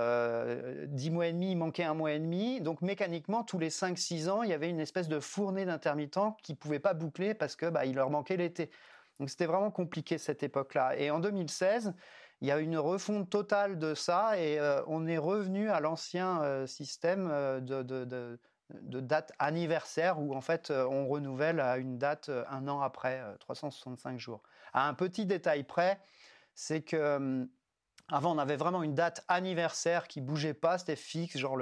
[0.88, 2.60] dix mois et demi, il manquait un mois et demi.
[2.60, 6.54] Donc mécaniquement, tous les 5-6 ans, il y avait une espèce de fournée d'intermittents qui
[6.54, 8.70] ne pouvaient pas boucler parce que bah, il leur manquait l'été.
[9.20, 10.98] Donc c'était vraiment compliqué cette époque-là.
[10.98, 11.94] Et en 2016,
[12.42, 16.42] il y a une refonte totale de ça et euh, on est revenu à l'ancien
[16.44, 18.40] euh, système euh, de, de,
[19.00, 24.44] date anniversaire où en fait on renouvelle à une date un an après, 365 jours.
[24.74, 26.02] À un petit détail près,
[26.54, 27.50] c'est que hum,
[28.12, 31.58] avant on avait vraiment une date anniversaire qui bougeait pas, c'était fixe, genre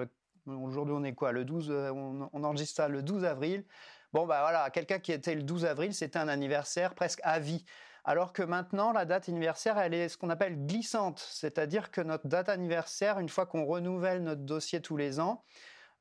[0.45, 3.65] aujourd'hui on est quoi, le 12, on, on enregistre ça le 12 avril.
[4.13, 7.65] Bon, bah voilà, quelqu'un qui était le 12 avril, c'était un anniversaire presque à vie.
[8.05, 11.19] Alors que maintenant, la date anniversaire, elle est ce qu'on appelle glissante.
[11.19, 15.43] C'est-à-dire que notre date anniversaire, une fois qu'on renouvelle notre dossier tous les ans,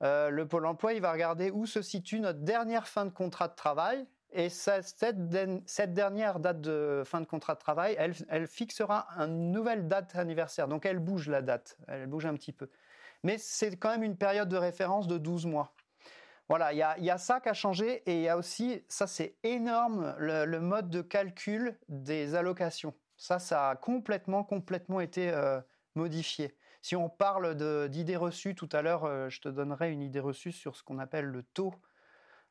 [0.02, 3.48] euh, le Pôle emploi, il va regarder où se situe notre dernière fin de contrat
[3.48, 4.06] de travail.
[4.36, 10.16] Et cette, dernière date de fin de contrat de travail, elle, fixera une nouvelle date
[10.16, 10.66] anniversaire.
[10.66, 12.68] Donc elle bouge la date, elle bouge un petit peu.
[13.22, 15.72] Mais c'est quand même une période de référence de 12 mois.
[16.48, 19.36] Voilà, il y a, ça qui a changé et il y a aussi, ça c'est
[19.44, 22.92] énorme, le, mode de calcul des allocations.
[23.16, 25.60] Ça, ça a complètement, complètement été euh,
[25.94, 26.56] modifié.
[26.82, 27.54] Si on parle
[27.88, 30.98] d'idées reçues, tout à l'heure, euh, je te donnerai une idée reçue sur ce qu'on
[30.98, 31.72] appelle le taux.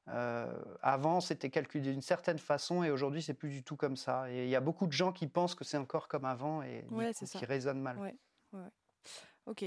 [0.10, 4.30] Euh, avant, c'était calculé d'une certaine façon et aujourd'hui, c'est plus du tout comme ça.
[4.32, 6.86] Et il y a beaucoup de gens qui pensent que c'est encore comme avant et
[7.26, 7.98] qui raisonnent mal.
[7.98, 8.16] Ouais,
[8.54, 8.70] ouais.
[9.46, 9.66] Ok.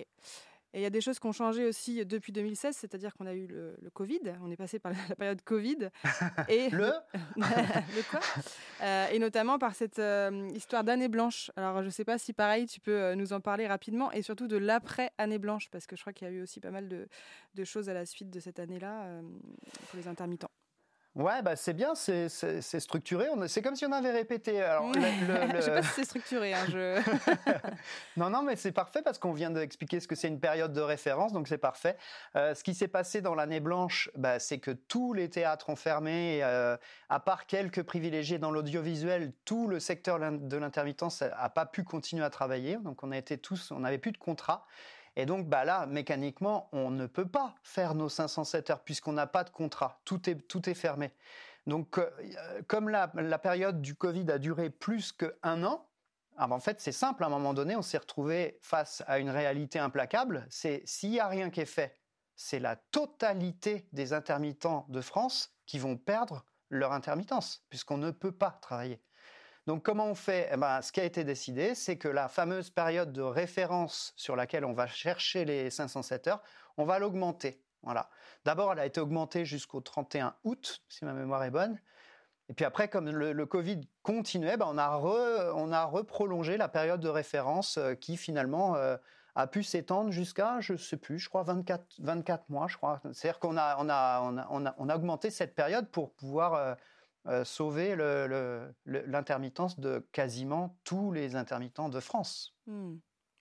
[0.76, 3.32] Et il y a des choses qui ont changé aussi depuis 2016, c'est-à-dire qu'on a
[3.32, 5.88] eu le, Covid, on est passé par la période Covid.
[6.50, 6.92] Et le,
[7.36, 8.20] le quoi
[8.82, 11.50] euh, Et notamment par cette euh, histoire d'année blanche.
[11.56, 14.20] Alors je ne sais pas si pareil, tu peux euh, nous en parler rapidement et
[14.20, 16.88] surtout de l'après-année blanche, parce que je crois qu'il y a eu aussi pas mal
[16.88, 17.08] de,
[17.54, 19.22] de choses à la suite de cette année-là
[19.88, 20.50] pour les intermittents.
[21.16, 23.26] Ouais, bah c'est bien, c'est structuré.
[23.48, 24.60] C'est comme si on avait répété.
[24.60, 26.52] Alors, le, le, sais pas si c'est structuré.
[26.52, 27.00] Hein, je...
[28.18, 30.80] non, non, mais c'est parfait parce qu'on vient d'expliquer ce que c'est une période de
[30.82, 31.96] référence, donc c'est parfait.
[32.36, 35.76] Euh, ce qui s'est passé dans l'année blanche, bah, c'est que tous les théâtres ont
[35.76, 36.76] fermé, euh,
[37.08, 42.24] à part quelques privilégiés dans l'audiovisuel, tout le secteur de l'intermittence n'a pas pu continuer
[42.24, 42.76] à travailler.
[42.76, 44.66] Donc on a été tous, on n'avait plus de contrat.
[45.16, 49.26] Et donc, bah là, mécaniquement, on ne peut pas faire nos 507 heures puisqu'on n'a
[49.26, 50.00] pas de contrat.
[50.04, 51.10] Tout est, tout est fermé.
[51.66, 52.10] Donc, euh,
[52.68, 55.88] comme la, période du Covid a duré plus qu'un an,
[56.36, 57.24] ah, en fait, c'est simple.
[57.24, 60.46] À un moment donné, on s'est retrouvé face à une réalité implacable.
[60.50, 61.98] C'est s'il n'y a rien qui est fait,
[62.36, 68.32] c'est la totalité des intermittents de France qui vont perdre leur intermittence, puisqu'on ne peut
[68.32, 69.00] pas travailler.
[69.66, 70.48] Donc comment on fait?
[70.52, 74.36] Eh ben, Ce qui a été décidé, c'est que la fameuse période de référence sur
[74.36, 76.42] laquelle on va chercher les 507 heures,
[76.76, 77.60] on va l'augmenter.
[77.82, 78.08] Voilà.
[78.44, 81.78] D'abord, elle a été augmentée jusqu'au 31 août, si ma mémoire est bonne.
[82.48, 85.00] Et puis après, comme le, Covid continuait, ben on, a
[85.54, 88.96] on a reprolongé la période de référence euh, qui finalement euh,
[89.34, 92.68] a pu s'étendre jusqu'à, je ne sais plus, je crois 24, 24 mois.
[93.12, 96.74] C'est-à-dire qu'on on on on a, augmenté cette période pour pouvoir euh,
[97.28, 97.96] euh, sauver
[98.84, 102.54] l'intermittence de quasiment tous les intermittents de France.
[102.66, 102.96] Hmm.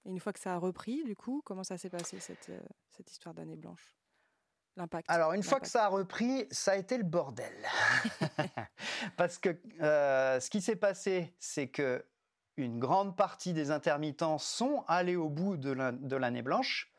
[0.05, 2.59] Et une fois que ça a repris, du coup, comment ça s'est passé cette, euh,
[2.89, 3.95] cette histoire d'année blanche?
[4.75, 5.09] L'impact.
[5.09, 7.53] Alors, une fois que ça a repris, ça a été le bordel.
[9.17, 12.03] Parce que euh, ce qui s'est passé, c'est que
[12.57, 16.93] une grande partie des intermittents sont allés au bout de l'année blanche.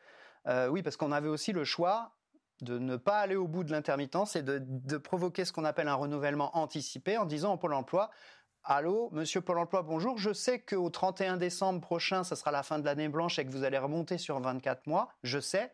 [0.46, 2.14] oui, parce qu'on avait aussi le choix
[2.62, 5.94] de ne pas aller au bout de l'intermittence et de, provoquer ce qu'on appelle un
[5.94, 8.10] renouvellement anticipé en disant au Pôle emploi
[8.64, 10.18] Allô, monsieur Pôle emploi, bonjour.
[10.18, 13.52] Je sais qu'au 31 décembre prochain, ça sera la fin de l'année blanche et que
[13.52, 15.08] vous allez remonter sur 24 mois.
[15.22, 15.70] Je sais.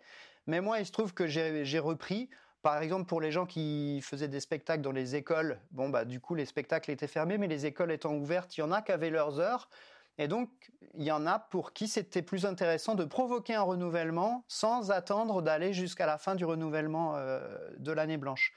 [0.47, 2.29] Mais moi, il se trouve que j'ai repris.
[2.61, 6.21] Par exemple, pour les gens qui faisaient des spectacles dans les écoles, bon, bah, du
[6.21, 8.92] coup, les spectacles étaient fermés, mais les écoles étant ouvertes, il y en a qui
[8.92, 9.71] avaient leurs heures.
[10.18, 10.51] Et donc,
[10.94, 15.42] il y en a pour qui c'était plus intéressant de provoquer un renouvellement sans attendre
[15.42, 17.40] d'aller jusqu'à la fin du renouvellement euh,
[17.79, 18.53] de l'année blanche.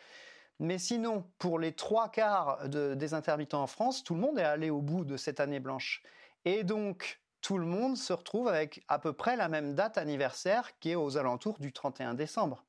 [0.59, 4.69] Mais sinon, pour les trois quarts des intermittents en France, tout le monde est allé
[4.69, 6.01] au bout de cette année blanche.
[6.45, 10.79] Et donc, tout le monde se retrouve avec à peu près la même date anniversaire
[10.79, 12.65] qui est aux alentours du 31 décembre.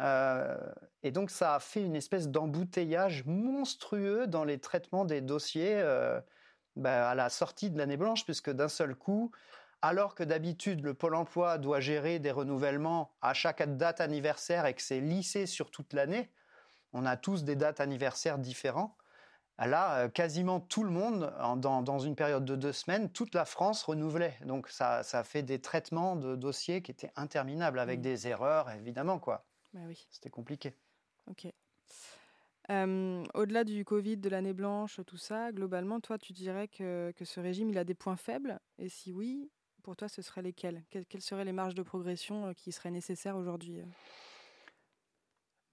[0.00, 0.56] Euh,
[1.02, 6.20] et donc ça a fait une espèce d'embouteillage monstrueux dans les traitements des dossiers euh,
[6.76, 9.30] bah, à la sortie de l'année blanche, puisque d'un seul coup,
[9.82, 14.74] alors que d'habitude le Pôle Emploi doit gérer des renouvellements à chaque date anniversaire et
[14.74, 16.30] que c'est lissé sur toute l'année,
[16.92, 18.96] on a tous des dates anniversaires différents.
[19.58, 23.82] Là, euh, quasiment tout le monde, dans, une période de deux semaines, toute la France
[23.84, 24.36] renouvelait.
[24.44, 28.02] Donc ça, ça fait des traitements de dossiers qui étaient interminables, avec mmh.
[28.02, 29.18] des erreurs, évidemment.
[29.18, 29.44] quoi.
[29.72, 30.06] Bah oui.
[30.10, 30.74] C'était compliqué.
[31.30, 31.46] Ok.
[32.68, 37.70] Au-delà du Covid, de l'année blanche, tout ça, globalement, toi, tu dirais que, ce régime,
[37.70, 38.60] il a des points faibles?
[38.78, 39.50] Et si oui,
[39.82, 40.82] pour toi, ce seraient lesquels?
[40.90, 43.84] Quelles seraient les marges de progression euh, qui seraient nécessaires aujourd'hui euh?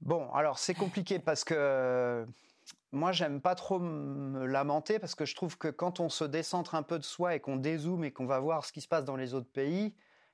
[0.02, 2.26] Bon, alors c'est compliqué parce que
[2.92, 6.74] moi, j'aime pas trop me lamenter parce que je trouve que quand on se décentre
[6.74, 9.06] un peu de soi et qu'on dézoome et qu'on va voir ce qui se passe
[9.06, 9.94] dans les autres pays,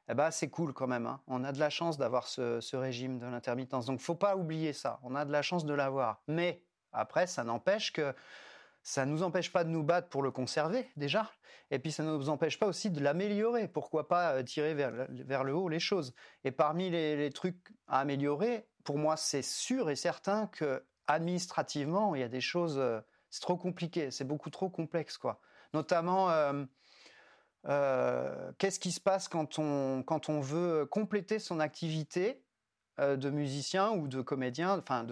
[0.09, 1.07] eh ben, c'est cool quand même.
[1.07, 1.21] Hein.
[1.27, 3.85] On a de la chance d'avoir ce, régime de l'intermittence.
[3.85, 4.99] Donc, faut pas oublier ça.
[5.03, 6.21] On a de la chance de l'avoir.
[6.27, 8.13] Mais après, ça n'empêche que
[8.83, 11.31] ça nous empêche pas de nous battre pour le conserver déjà.
[11.71, 13.67] Et puis, ça ne nous empêche pas aussi de l'améliorer.
[13.67, 16.13] Pourquoi pas euh, tirer vers, vers, le haut les choses
[16.43, 22.15] Et parmi les, les trucs à améliorer, pour moi, c'est sûr et certain que administrativement,
[22.15, 25.39] il y a des choses, euh, c'est trop compliqué, c'est beaucoup trop complexe, quoi.
[25.73, 26.63] Notamment, euh,
[27.67, 32.41] euh, qu'est-ce qui se passe quand on, veut compléter son activité
[32.97, 35.05] de musicien ou de comédien, enfin,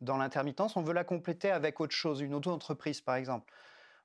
[0.00, 3.52] dans l'intermittence, on veut la compléter avec autre chose, une auto-entreprise, par exemple.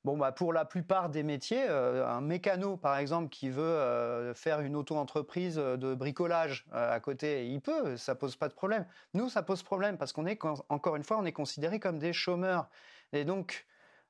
[0.03, 4.33] Bon, bah, pour la plupart des métiers, euh, un mécano, par exemple, qui veut euh,
[4.33, 8.87] faire une auto-entreprise euh, de bricolage à côté, il peut, ça pose pas de problème.
[9.13, 12.13] Nous, ça pose problème parce qu'on est, encore une fois, on est considérés comme des
[12.13, 12.67] chômeurs.
[13.13, 13.67] Et donc,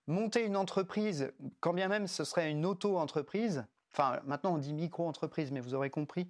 [0.08, 5.52] monter une entreprise, quand bien même ce serait une auto-entreprise, enfin, maintenant on dit micro-entreprise,
[5.52, 6.30] mais vous aurez compris,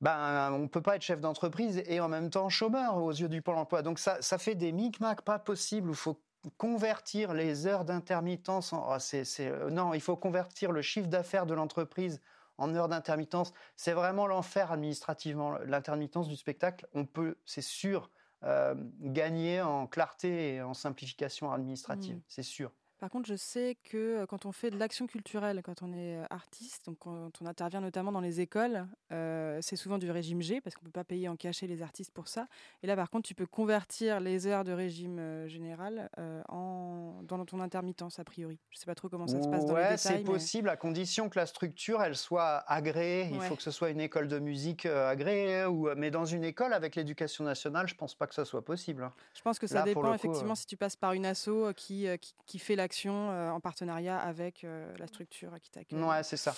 [0.00, 3.42] ben, on peut pas être chef d'entreprise et en même temps chômeur aux yeux du
[3.42, 3.82] Pôle emploi.
[3.82, 6.22] Donc ça, ça fait des micmacs pas possibles où il faut
[6.56, 8.88] convertir les heures d'intermittence en...
[8.88, 12.20] Oh, euh, non, il faut convertir le chiffre d'affaires de l'entreprise
[12.56, 13.52] en heures d'intermittence.
[13.76, 15.58] C'est vraiment l'enfer administrativement.
[15.66, 18.10] L'intermittence du spectacle, on peut, c'est sûr,
[18.44, 22.16] euh, gagner en clarté et en simplification administrative.
[22.16, 22.22] Mmh.
[22.26, 22.72] C'est sûr.
[23.00, 26.84] Par contre, je sais que quand on fait de l'action culturelle, quand on est artiste,
[26.84, 30.82] donc quand on intervient notamment dans les écoles, c'est souvent du régime G parce qu'on
[30.82, 32.46] ne peut pas payer en cachet les artistes pour ça.
[32.82, 36.10] Et là, par contre, tu peux convertir les heures de régime général
[36.50, 38.58] en, dans ton intermittence, a priori.
[38.68, 39.98] Je ne sais pas trop comment ça se passe dans les détails.
[39.98, 43.30] c'est possible à condition que la structure, elle soit agréée.
[43.32, 45.64] Il faut que ce soit une école de musique agréée.
[45.64, 48.62] Ou, mais dans une école avec l'éducation nationale, je ne pense pas que ça soit
[48.62, 49.04] possible.
[49.04, 49.12] Hein.
[49.34, 52.58] Je pense que ça dépend effectivement si tu passes par une asso qui, qui, qui
[52.58, 56.02] fait la euh, en partenariat avec euh, la structure qui t'accueille.
[56.02, 56.54] Ouais, c'est ça.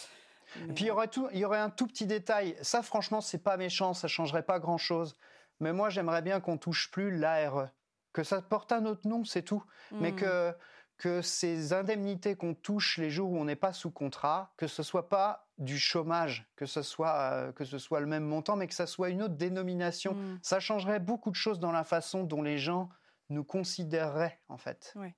[0.68, 2.56] Et puis il y aurait tout, il y aurait un tout petit détail.
[2.62, 5.16] Ça, franchement, c'est pas méchant, ça changerait pas grand chose.
[5.60, 7.68] Mais moi, j'aimerais bien qu'on touche plus l'ARE,
[8.12, 9.64] que ça porte un autre nom, c'est tout.
[9.92, 10.16] Mais hmm.
[10.16, 10.54] que
[10.98, 14.84] que ces indemnités qu'on touche les jours où on n'est pas sous contrat, que ce
[14.84, 18.68] soit pas du chômage, que ce soit euh, que ce soit le même montant, mais
[18.68, 20.14] que ça soit une autre dénomination.
[20.14, 20.38] Hmm.
[20.42, 22.88] Ça changerait beaucoup de choses dans la façon dont les gens
[23.30, 24.92] nous considéreraient en fait.
[24.94, 25.12] Oui,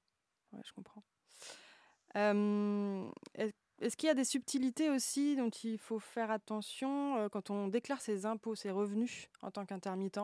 [0.54, 1.02] ouais, je comprends.
[3.80, 8.00] Est-ce qu'il y a des subtilités aussi dont il faut faire attention quand on déclare
[8.00, 10.20] ses impôts, ses revenus en tant qu'intermittent?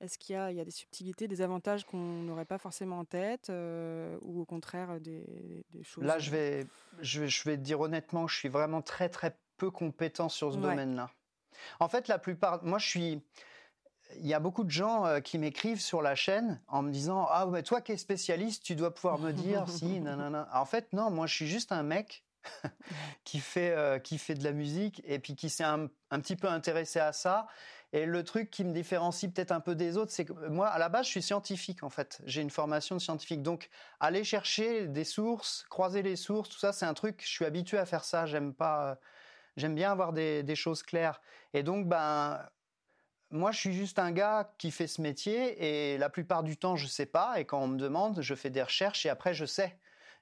[0.00, 3.50] Est-ce qu'il y, y, a des subtilités, des avantages qu'on n'aurait pas forcément en tête
[3.50, 6.66] ou au contraire des, choses Là, je vais,
[7.00, 10.58] je, je vais te dire honnêtement, je suis vraiment très très peu compétent sur ce
[10.58, 11.08] domaine-là.
[11.78, 13.22] En fait, la plupart, moi je suis
[14.20, 17.26] il y a beaucoup de gens euh, qui m'écrivent sur la chaîne en me disant
[17.30, 20.48] ah mais toi qui es spécialiste tu dois pouvoir me dire si nanana.
[20.52, 22.24] En fait non moi je suis juste un mec
[23.24, 26.48] qui fait euh, qui fait de la musique et puis qui s'est un, petit peu
[26.48, 27.46] intéressé à ça.
[27.94, 30.78] Et le truc qui me différencie peut-être un peu des autres c'est que moi à
[30.78, 32.20] la base je suis scientifique en fait.
[32.24, 33.42] J'ai une formation de scientifique.
[33.42, 33.68] Donc
[34.00, 37.78] aller chercher des sources croiser les sources tout ça c'est un truc je suis habitué
[37.78, 38.26] à faire ça.
[38.26, 38.98] J'aime pas
[39.56, 41.20] j'aime bien avoir des, des choses claires.
[41.54, 42.40] Et donc ben
[43.32, 46.76] moi, je suis juste un gars qui fait ce métier et la plupart du temps,
[46.76, 47.40] je sais pas.
[47.40, 49.76] Et quand on me demande, je fais des recherches et après, je sais.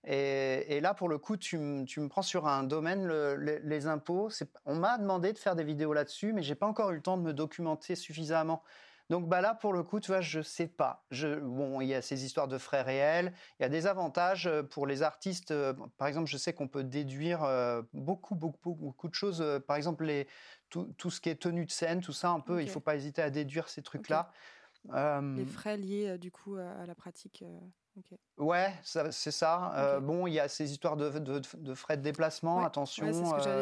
[0.06, 4.30] Et, là, pour le coup, tu, me prends sur un domaine, les impôts.
[4.64, 7.18] On m'a demandé de faire des vidéos là-dessus, mais j'ai pas encore eu le temps
[7.18, 8.62] de me documenter suffisamment.
[9.10, 11.04] Donc bah là, pour le coup, tu vois, je sais pas.
[11.42, 13.32] bon, il y a ces histoires de frais réels.
[13.58, 15.50] Il y a des avantages euh, pour les artistes.
[15.50, 19.44] Euh, par exemple, je sais qu'on peut déduire euh, beaucoup, beaucoup, beaucoup de choses.
[19.66, 20.28] Par exemple, les,
[20.70, 22.60] tout, ce qui est tenue de scène, tout ça, un peu.
[22.60, 24.32] Il Il faut pas hésiter à déduire ces trucs-là.
[24.86, 27.44] les frais liés du coup à, la pratique.
[28.38, 30.00] Ouais, c'est ça.
[30.00, 31.10] bon, il y a ces histoires de,
[31.74, 32.64] frais de déplacement.
[32.64, 33.06] Attention,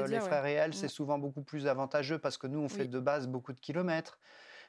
[0.07, 3.27] les frais réels, c'est souvent beaucoup plus avantageux parce que nous, on fait de base
[3.27, 4.19] beaucoup de kilomètres.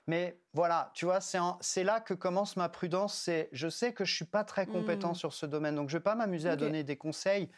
[0.07, 3.13] Mais voilà, tu vois, c'est là que commence ma prudence.
[3.13, 5.15] C'est, je sais que je suis pas très compétent mmh.
[5.15, 7.51] sur ce domaine, donc je vais pas m'amuser à donner des conseils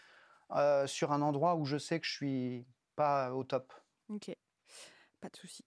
[0.85, 2.65] sur un endroit où je sais que je suis
[2.95, 3.73] pas au top.
[4.09, 4.35] Ok,
[5.21, 5.63] pas de souci.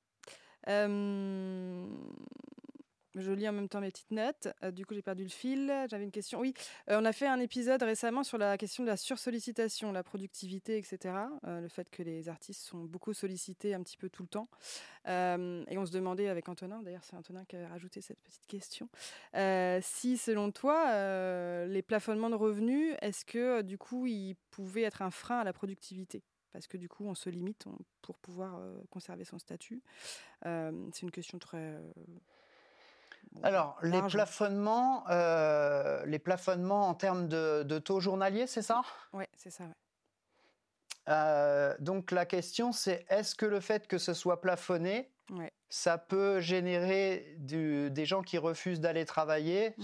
[3.17, 4.49] Je lis en même temps mes petites notes.
[4.65, 5.73] Euh, du coup, j'ai perdu le fil.
[5.89, 6.41] J'avais une question.
[6.41, 6.53] Oui,
[6.91, 10.79] euh, on a fait un épisode récemment sur la question de la sursollicitation, la productivité,
[10.79, 11.15] etc.
[11.47, 14.49] Euh, le fait que les artistes sont beaucoup sollicités un petit peu tout le temps.
[15.07, 18.89] et on se demandait avec Antonin, d'ailleurs, c'est Antonin qui a rajouté cette petite question,
[19.83, 25.11] si selon toi, les plafonnements de revenus, est-ce que du coup, ils pouvaient être un
[25.11, 26.23] frein à la productivité?
[26.55, 27.67] Parce que du coup, on se limite
[28.01, 28.59] pour pouvoir
[28.91, 29.83] conserver son statut.
[30.43, 31.79] c'est une question très
[33.43, 38.83] alors, les plafonnements, euh, les plafonnements en termes de, taux journaliers, c'est ça?
[39.13, 39.65] Oui, c'est ça.
[41.09, 45.11] Euh, donc la question, c'est est-ce que le fait que ce soit plafonné,
[45.69, 49.75] ça peut générer des gens qui refusent d'aller travailler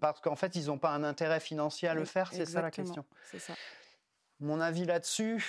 [0.00, 2.32] parce qu'en fait, ils n'ont pas un intérêt financier à le faire?
[2.32, 3.04] C'est ça la question.
[3.38, 3.54] Ça.
[4.40, 5.44] Mon avis là-dessus.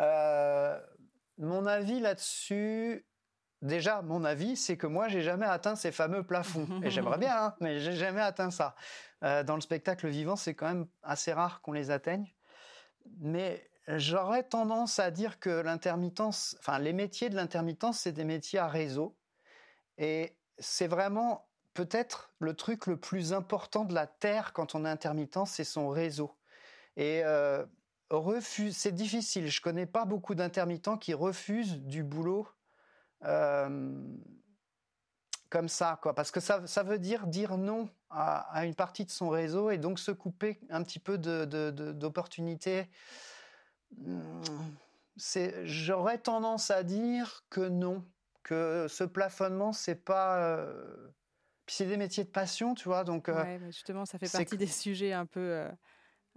[0.00, 0.80] Euh,
[1.38, 3.04] mon avis là-dessus,
[3.60, 6.68] Déjà, mon avis, c'est que moi, j'ai jamais atteint ces fameux plafonds.
[6.84, 8.76] Et j'aimerais bien, hein, mais j'ai jamais atteint ça.
[9.24, 12.32] Euh, dans le spectacle vivant, c'est quand même assez rare qu'on les atteigne.
[13.18, 18.60] Mais j'aurais tendance à dire que l'intermittence, enfin, les métiers de l'intermittence, c'est des métiers
[18.60, 19.16] à réseau.
[19.96, 24.88] Et c'est vraiment peut-être le truc le plus important de la Terre quand on est
[24.88, 26.36] intermittent, c'est son réseau.
[26.96, 27.64] Et euh,
[28.70, 29.48] c'est difficile.
[29.48, 32.46] Je connais pas beaucoup d'intermittents qui refusent du boulot
[35.50, 36.14] comme ça, quoi.
[36.14, 39.78] Parce que ça, ça veut dire dire non à, une partie de son réseau et
[39.78, 42.88] donc se couper un petit peu d'opportunités.
[43.96, 44.42] Mmh,
[45.64, 48.04] j'aurais tendance à dire que non,
[48.42, 50.66] que ce plafonnement, c'est pas.
[51.66, 53.04] Puis c'est des métiers de passion, tu vois.
[53.04, 53.30] Donc,
[53.66, 55.66] justement, ça fait partie des sujets un peu.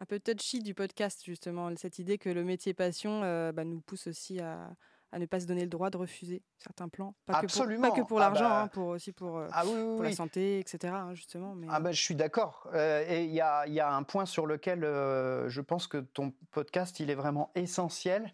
[0.01, 3.21] Un peu touchy du podcast, justement, cette idée que le métier passion
[3.53, 4.75] bah, nous pousse aussi à,
[5.11, 7.15] à ne pas se donner le droit de refuser certains plans.
[7.25, 7.81] Pas Absolument.
[7.81, 10.03] Que pour, pas que pour ah l'argent, bah hein, pour aussi pour, euh, ah pour
[10.03, 10.93] la santé, etc.
[10.93, 11.53] Hein, justement.
[11.53, 11.67] Mais...
[11.69, 12.69] Ah ben, je suis d'accord.
[12.73, 15.97] Euh, et il y a, y a, un point sur lequel euh, je pense que
[15.97, 18.33] ton podcast il est vraiment essentiel,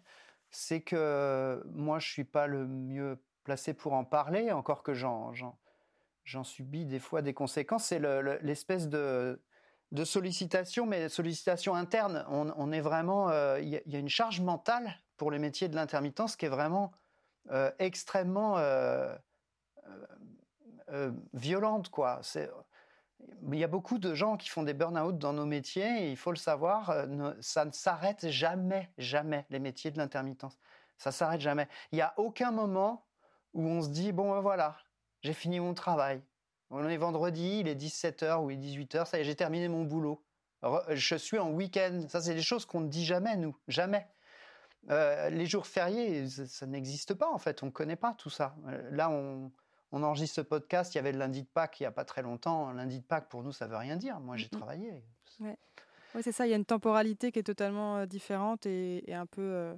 [0.50, 5.32] c'est que moi je suis pas le mieux placé pour en parler, encore que j'en
[5.32, 7.86] j'en subis des fois des conséquences.
[7.86, 8.00] C'est
[8.42, 9.40] l'espèce de
[9.92, 12.24] de sollicitation, mais sollicitation interne.
[12.28, 16.46] On, est vraiment, il y, a une charge mentale pour les métiers de l'intermittence qui
[16.46, 16.92] est vraiment
[17.50, 19.14] euh, extrêmement euh,
[20.90, 21.88] euh, violente.
[21.88, 22.20] Quoi.
[23.50, 26.16] il y a beaucoup de gens qui font des burn-out dans nos métiers et il
[26.16, 27.06] faut le savoir,
[27.40, 30.58] ça ne s'arrête jamais, jamais, les métiers de l'intermittence.
[30.98, 31.68] Ça s'arrête jamais.
[31.92, 33.06] Il n'y a aucun moment
[33.54, 34.76] où on se dit, bon ben voilà,
[35.22, 36.22] j'ai fini mon travail.
[36.70, 39.68] On est vendredi, il est 17h ou il est 18h, ça y est, j'ai terminé
[39.68, 40.22] mon boulot.
[40.90, 42.06] Je suis en week-end.
[42.08, 43.56] Ça, c'est des choses qu'on ne dit jamais, nous.
[43.68, 44.06] Jamais.
[44.90, 48.54] Euh, les jours fériés, ça, n'existe pas en fait, on ne connaît pas tout ça.
[48.68, 49.50] Euh, là, on,
[49.92, 52.22] enregistre ce podcast, il y avait le lundi de Pâques il n'y a pas très
[52.22, 52.72] longtemps.
[52.72, 54.20] Lundi de Pâques, pour nous, ça veut rien dire.
[54.20, 55.02] Moi, j'ai travaillé.
[55.40, 59.26] Oui, c'est ça, il y a une temporalité qui est totalement euh, différente et, un
[59.26, 59.76] peu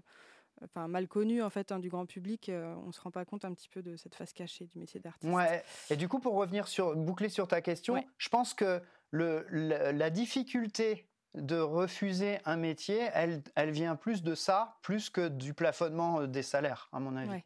[0.65, 2.51] enfin, mal connue en fait hein, du grand public.
[2.51, 5.01] on ne se rend pas compte un petit peu de cette face cachée du métier
[5.01, 5.33] d'artiste.
[5.33, 5.63] Ouais.
[5.91, 10.11] Et du coup, pour revenir sur, boucler sur ta question, je pense que le, la
[10.11, 16.21] difficulté de refuser un métier, elle, elle vient plus de ça, plus que du plafonnement
[16.21, 17.43] euh, des salaires, à mon avis.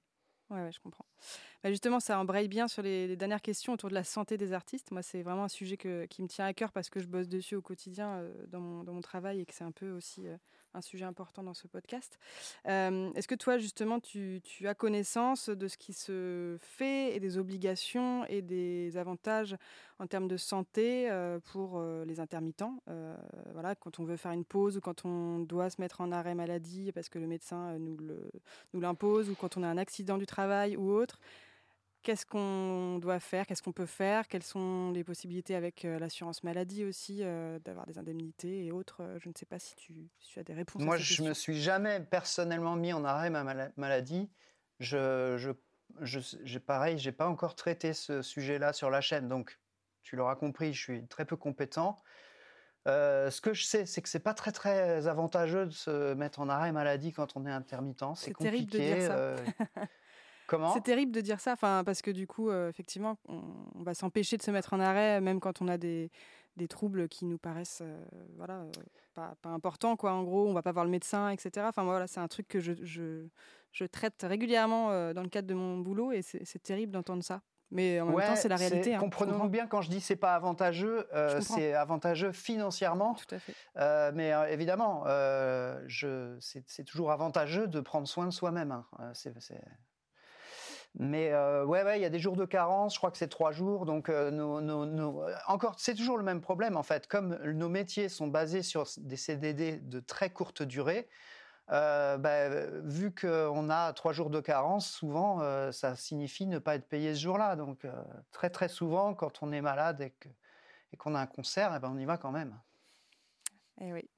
[0.51, 1.05] Oui, ouais, je comprends.
[1.63, 4.91] Bah, justement, ça embraye bien sur les, dernières questions autour de la santé des artistes.
[4.91, 7.57] Moi, c'est vraiment un sujet qui me tient à cœur parce que je bosse dessus
[7.57, 10.37] au quotidien euh, dans, mon, dans, mon, travail et que c'est un peu aussi euh,
[10.75, 12.19] un sujet important dans ce podcast.
[12.67, 17.39] Euh, est-ce que toi, justement, tu, as connaissance de ce qui se fait et des
[17.39, 19.57] obligations et des avantages
[19.99, 22.83] en termes de santé euh, pour euh, les intermittents
[23.53, 26.35] Voilà, quand on veut faire une pause ou quand on doit se mettre en arrêt
[26.35, 30.77] maladie parce que le médecin nous l'impose ou quand on a un accident du travail
[30.77, 31.21] ou autre?
[32.05, 36.45] Qu'est-ce qu'on doit faire, qu'est-ce qu'on peut faire, quelles sont les possibilités avec euh, l'assurance
[36.45, 39.03] maladie aussi, euh, d'avoir des indemnités et autres.
[39.03, 40.83] Euh, je ne sais pas si tu, as des réponses.
[40.83, 43.43] Moi, je ne me suis jamais personnellement mis en arrêt ma
[43.77, 44.31] maladie.
[44.79, 49.59] Je, je, je, pareil, j'ai pas encore traité ce sujet-là sur la chaîne, donc
[50.03, 51.97] tu l'auras compris, je suis très peu compétent.
[52.87, 56.51] ce que je sais, c'est que c'est pas très très avantageux de se mettre en
[56.51, 58.05] arrêt maladie quand on est intermittent.
[58.17, 58.67] C'est, compliqué.
[58.67, 59.87] Terrible de dire ça.
[60.75, 64.37] C'est terrible de dire ça, enfin, parce que du coup, euh, effectivement, on, va s'empêcher
[64.37, 66.11] de se mettre en arrêt, même quand on a des,
[66.57, 67.83] des troubles qui nous paraissent
[68.37, 68.65] voilà,
[69.15, 69.97] pas, pas, importants.
[69.97, 70.13] Quoi.
[70.13, 71.67] En gros, on va pas voir le médecin, etc.
[71.69, 73.27] Enfin, voilà, c'est un truc que je, je,
[73.73, 77.43] je traite régulièrement dans le cadre de mon boulot et c'est terrible d'entendre ça.
[77.75, 78.95] Mais en même temps, c'est la réalité.
[78.95, 83.15] Hein, Comprenons-nous bien quand je dis c'est pas avantageux, euh, c'est avantageux financièrement.
[83.15, 83.55] Tout à fait.
[83.77, 85.05] Euh, mais euh, évidemment,
[85.89, 88.71] c'est toujours avantageux de prendre soin de soi-même.
[88.73, 89.13] Hein.
[90.97, 92.95] Mais ouais, ouais, il y a des jours de carence.
[92.95, 93.85] Je crois que c'est trois jours.
[93.85, 94.13] Donc,
[95.49, 97.09] encore, c'est toujours le même problème en fait.
[97.09, 101.09] Comme nos métiers sont basés sur des CDD de très courte durée,
[101.71, 106.75] euh, bah, vu qu'on a trois jours de carence, souvent, euh, ça signifie ne pas
[106.75, 107.57] être payé ce jour-là.
[107.57, 107.93] Donc, euh,
[108.33, 111.99] très très souvent, quand on est malade et, qu'on a un concert, eh ben, on
[111.99, 112.59] y va quand même.
[113.81, 114.09] Eh oui.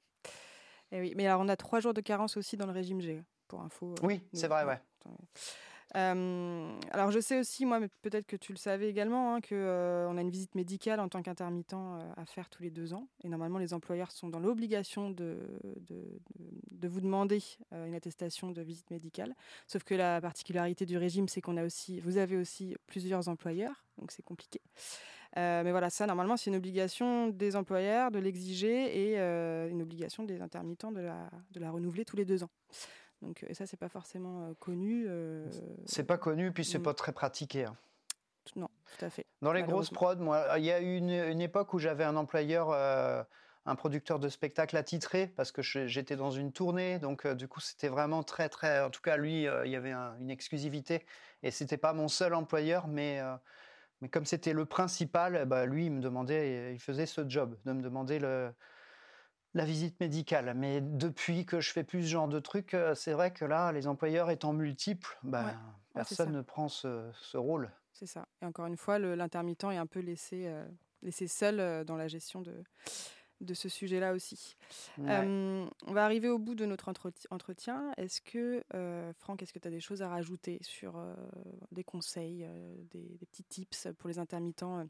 [0.91, 1.13] Eh oui.
[1.15, 3.95] Mais alors, on a trois jours de carence aussi dans le régime G, pour info.
[4.03, 4.79] Oui, c'est vrai, ouais.
[5.07, 5.09] Euh,
[5.93, 10.21] alors je sais aussi, moi, peut-être que tu le savais également, hein, qu'on euh, a
[10.21, 13.07] une visite médicale en tant qu'intermittent à faire tous les deux ans.
[13.23, 15.37] Et normalement, les employeurs sont dans l'obligation de,
[15.87, 19.35] de, vous demander une attestation de visite médicale.
[19.67, 23.83] Sauf que la particularité du régime, c'est qu'on a aussi, vous avez aussi plusieurs employeurs,
[23.97, 24.61] donc c'est compliqué.
[25.35, 29.17] mais voilà, ça, normalement, c'est une obligation des employeurs de l'exiger et
[29.69, 32.49] une obligation des intermittents de la, de la renouveler tous les deux ans.
[33.21, 35.05] Donc, et ça, c'est pas forcément connu.
[35.07, 35.47] Euh,
[35.85, 36.83] c'est pas connu, puis c'est mm.
[36.83, 37.65] pas très pratiqué.
[37.65, 37.75] Hein.
[38.55, 39.25] Non, tout à fait.
[39.41, 42.69] Dans les grosses prods, moi, il y a eu une, époque où j'avais un employeur,
[42.71, 43.21] euh,
[43.65, 47.59] un producteur de spectacle attitré, parce que j'étais dans une tournée, donc euh, du coup,
[47.59, 48.81] c'était vraiment très, très.
[48.81, 51.05] En tout cas, lui, il y avait une exclusivité,
[51.43, 53.21] et c'était pas mon seul employeur, mais.
[54.01, 57.73] mais comme c'était le principal, bah, lui, il me demandait, il faisait ce job, de
[57.73, 58.53] me demander le,
[59.57, 60.53] la visite médicale.
[60.55, 63.71] Mais depuis que je fais plus ce genre de trucs, euh, c'est vrai que là,
[63.71, 65.59] les employeurs étant multiples, ben,
[65.93, 67.69] personne ne prend ce, rôle.
[67.91, 68.27] C'est ça.
[68.41, 70.65] Et encore une fois, l'intermittent est un peu laissé, euh,
[71.01, 72.63] laissé seul euh, dans la gestion de,
[73.41, 74.55] de ce sujet-là aussi.
[74.97, 76.89] on va arriver au bout de notre
[77.31, 77.91] entretien.
[77.97, 78.63] Est-ce que,
[79.17, 81.03] Franck, est-ce que tu as des choses à rajouter sur
[81.71, 82.47] des conseils,
[82.91, 84.87] des, des, petits tips pour les intermittents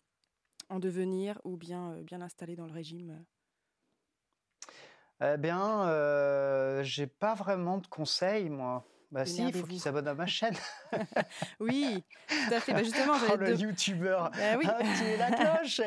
[0.70, 3.24] en devenir ou bien bien installés dans le régime
[5.22, 8.86] eh bien, euh, j'ai pas vraiment de conseils, moi.
[9.12, 10.56] Bah si, il faut qu'ils s'abonnent à ma chaîne.
[11.62, 12.74] oui, tout à fait.
[12.74, 14.32] Bah justement, oh, le youtubeur.
[14.32, 14.66] Bah, oui.
[14.68, 14.80] Ah,
[15.18, 15.82] la cloche.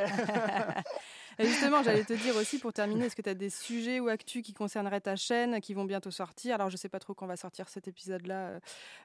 [1.38, 4.42] justement, j'allais te dire aussi pour terminer, est-ce que tu as des sujets ou actus
[4.42, 6.54] qui concerneraient ta chaîne qui vont bientôt sortir?
[6.54, 8.60] Alors, je sais pas trop quand va sortir cet épisode-là, euh,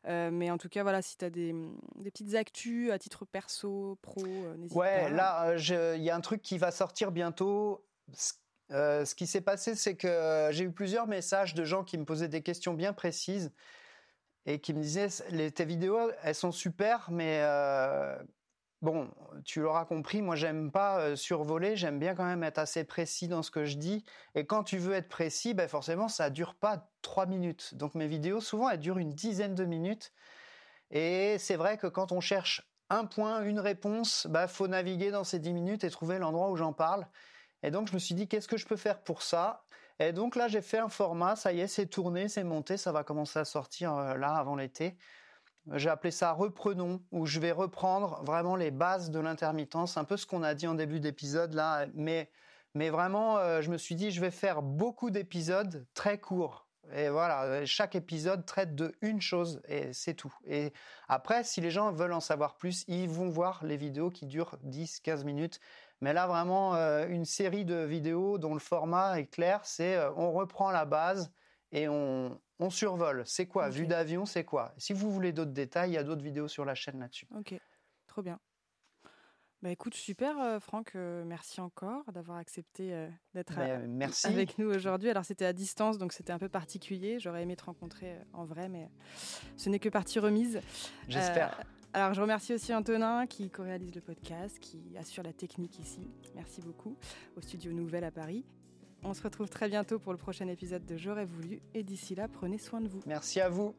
[0.07, 1.53] euh, mais en tout cas, voilà, si tu as des,
[1.95, 5.03] des, petites actus à titre perso, pro, euh, n'hésite ouais, pas.
[5.03, 7.86] Ouais, là, il y a un truc qui va sortir bientôt
[8.72, 11.97] euh, ce qui s'est passé, c'est que euh, j'ai eu plusieurs messages de gens qui
[11.97, 13.51] me posaient des questions bien précises
[14.45, 18.18] et qui me disaient les, tes vidéos, elles sont super, mais euh,
[18.82, 19.11] bon,
[19.43, 23.43] tu l'auras compris, moi j'aime pas survoler, j'aime bien quand même être assez précis dans
[23.43, 24.03] ce que je dis.
[24.36, 27.76] Et quand tu veux être précis, ben forcément ça dure pas trois minutes.
[27.76, 30.11] Donc mes vidéos, souvent elles durent une dizaine de minutes.
[30.91, 35.24] Et c'est vrai que quand on cherche un point, une réponse, bah faut naviguer dans
[35.24, 37.07] ces dix minutes et trouver l'endroit où j'en parle.
[37.66, 39.66] Et donc, je me suis dit, qu'est-ce que je peux faire pour ça?
[39.99, 42.91] Et donc là, j'ai fait un format, ça y est, c'est tourné, c'est monté, ça
[42.91, 44.97] va commencer à sortir euh, là, avant l'été.
[45.74, 50.16] J'ai appelé ça Reprenons, où je vais reprendre vraiment les bases de l'intermittence, un peu
[50.16, 52.30] ce qu'on a dit en début d'épisode là, mais,
[52.76, 56.68] mais vraiment, euh, je me suis dit, je vais faire beaucoup d'épisodes très courts.
[56.93, 60.32] Et voilà, chaque épisode traite de une chose et c'est tout.
[60.45, 60.72] Et
[61.07, 64.59] après, si les gens veulent en savoir plus, ils vont voir les vidéos qui durent
[64.61, 65.59] 10, 15 minutes
[66.01, 70.11] mais là, vraiment, euh, une série de vidéos dont le format est clair, c'est euh,
[70.15, 71.31] on reprend la base
[71.71, 72.39] et on,
[72.69, 73.23] survole.
[73.25, 73.69] C'est quoi?
[73.69, 74.73] Vue d'avion, c'est quoi?
[74.77, 77.27] Si vous voulez d'autres détails, il y a d'autres vidéos sur la chaîne là-dessus.
[77.37, 77.53] Ok,
[78.07, 78.39] trop bien.
[79.61, 85.09] Bah écoute, super euh, Franck, merci encore d'avoir accepté d'être ben, avec nous aujourd'hui.
[85.09, 87.19] Alors c'était à distance, donc c'était un peu particulier.
[87.19, 88.89] J'aurais aimé te rencontrer en vrai, mais
[89.57, 90.61] ce n'est que partie remise.
[91.07, 91.59] J'espère.
[91.95, 96.01] Alors, je remercie aussi Antonin qui co-réalise le podcast, qui assure la technique ici.
[96.35, 96.97] Merci beaucoup
[97.37, 98.43] au studio Nouvelle à Paris.
[99.01, 101.61] On se retrouve très bientôt pour le prochain épisode de J'aurais voulu.
[101.73, 102.99] Et d'ici là, prenez soin de vous.
[103.05, 103.75] Merci à vous.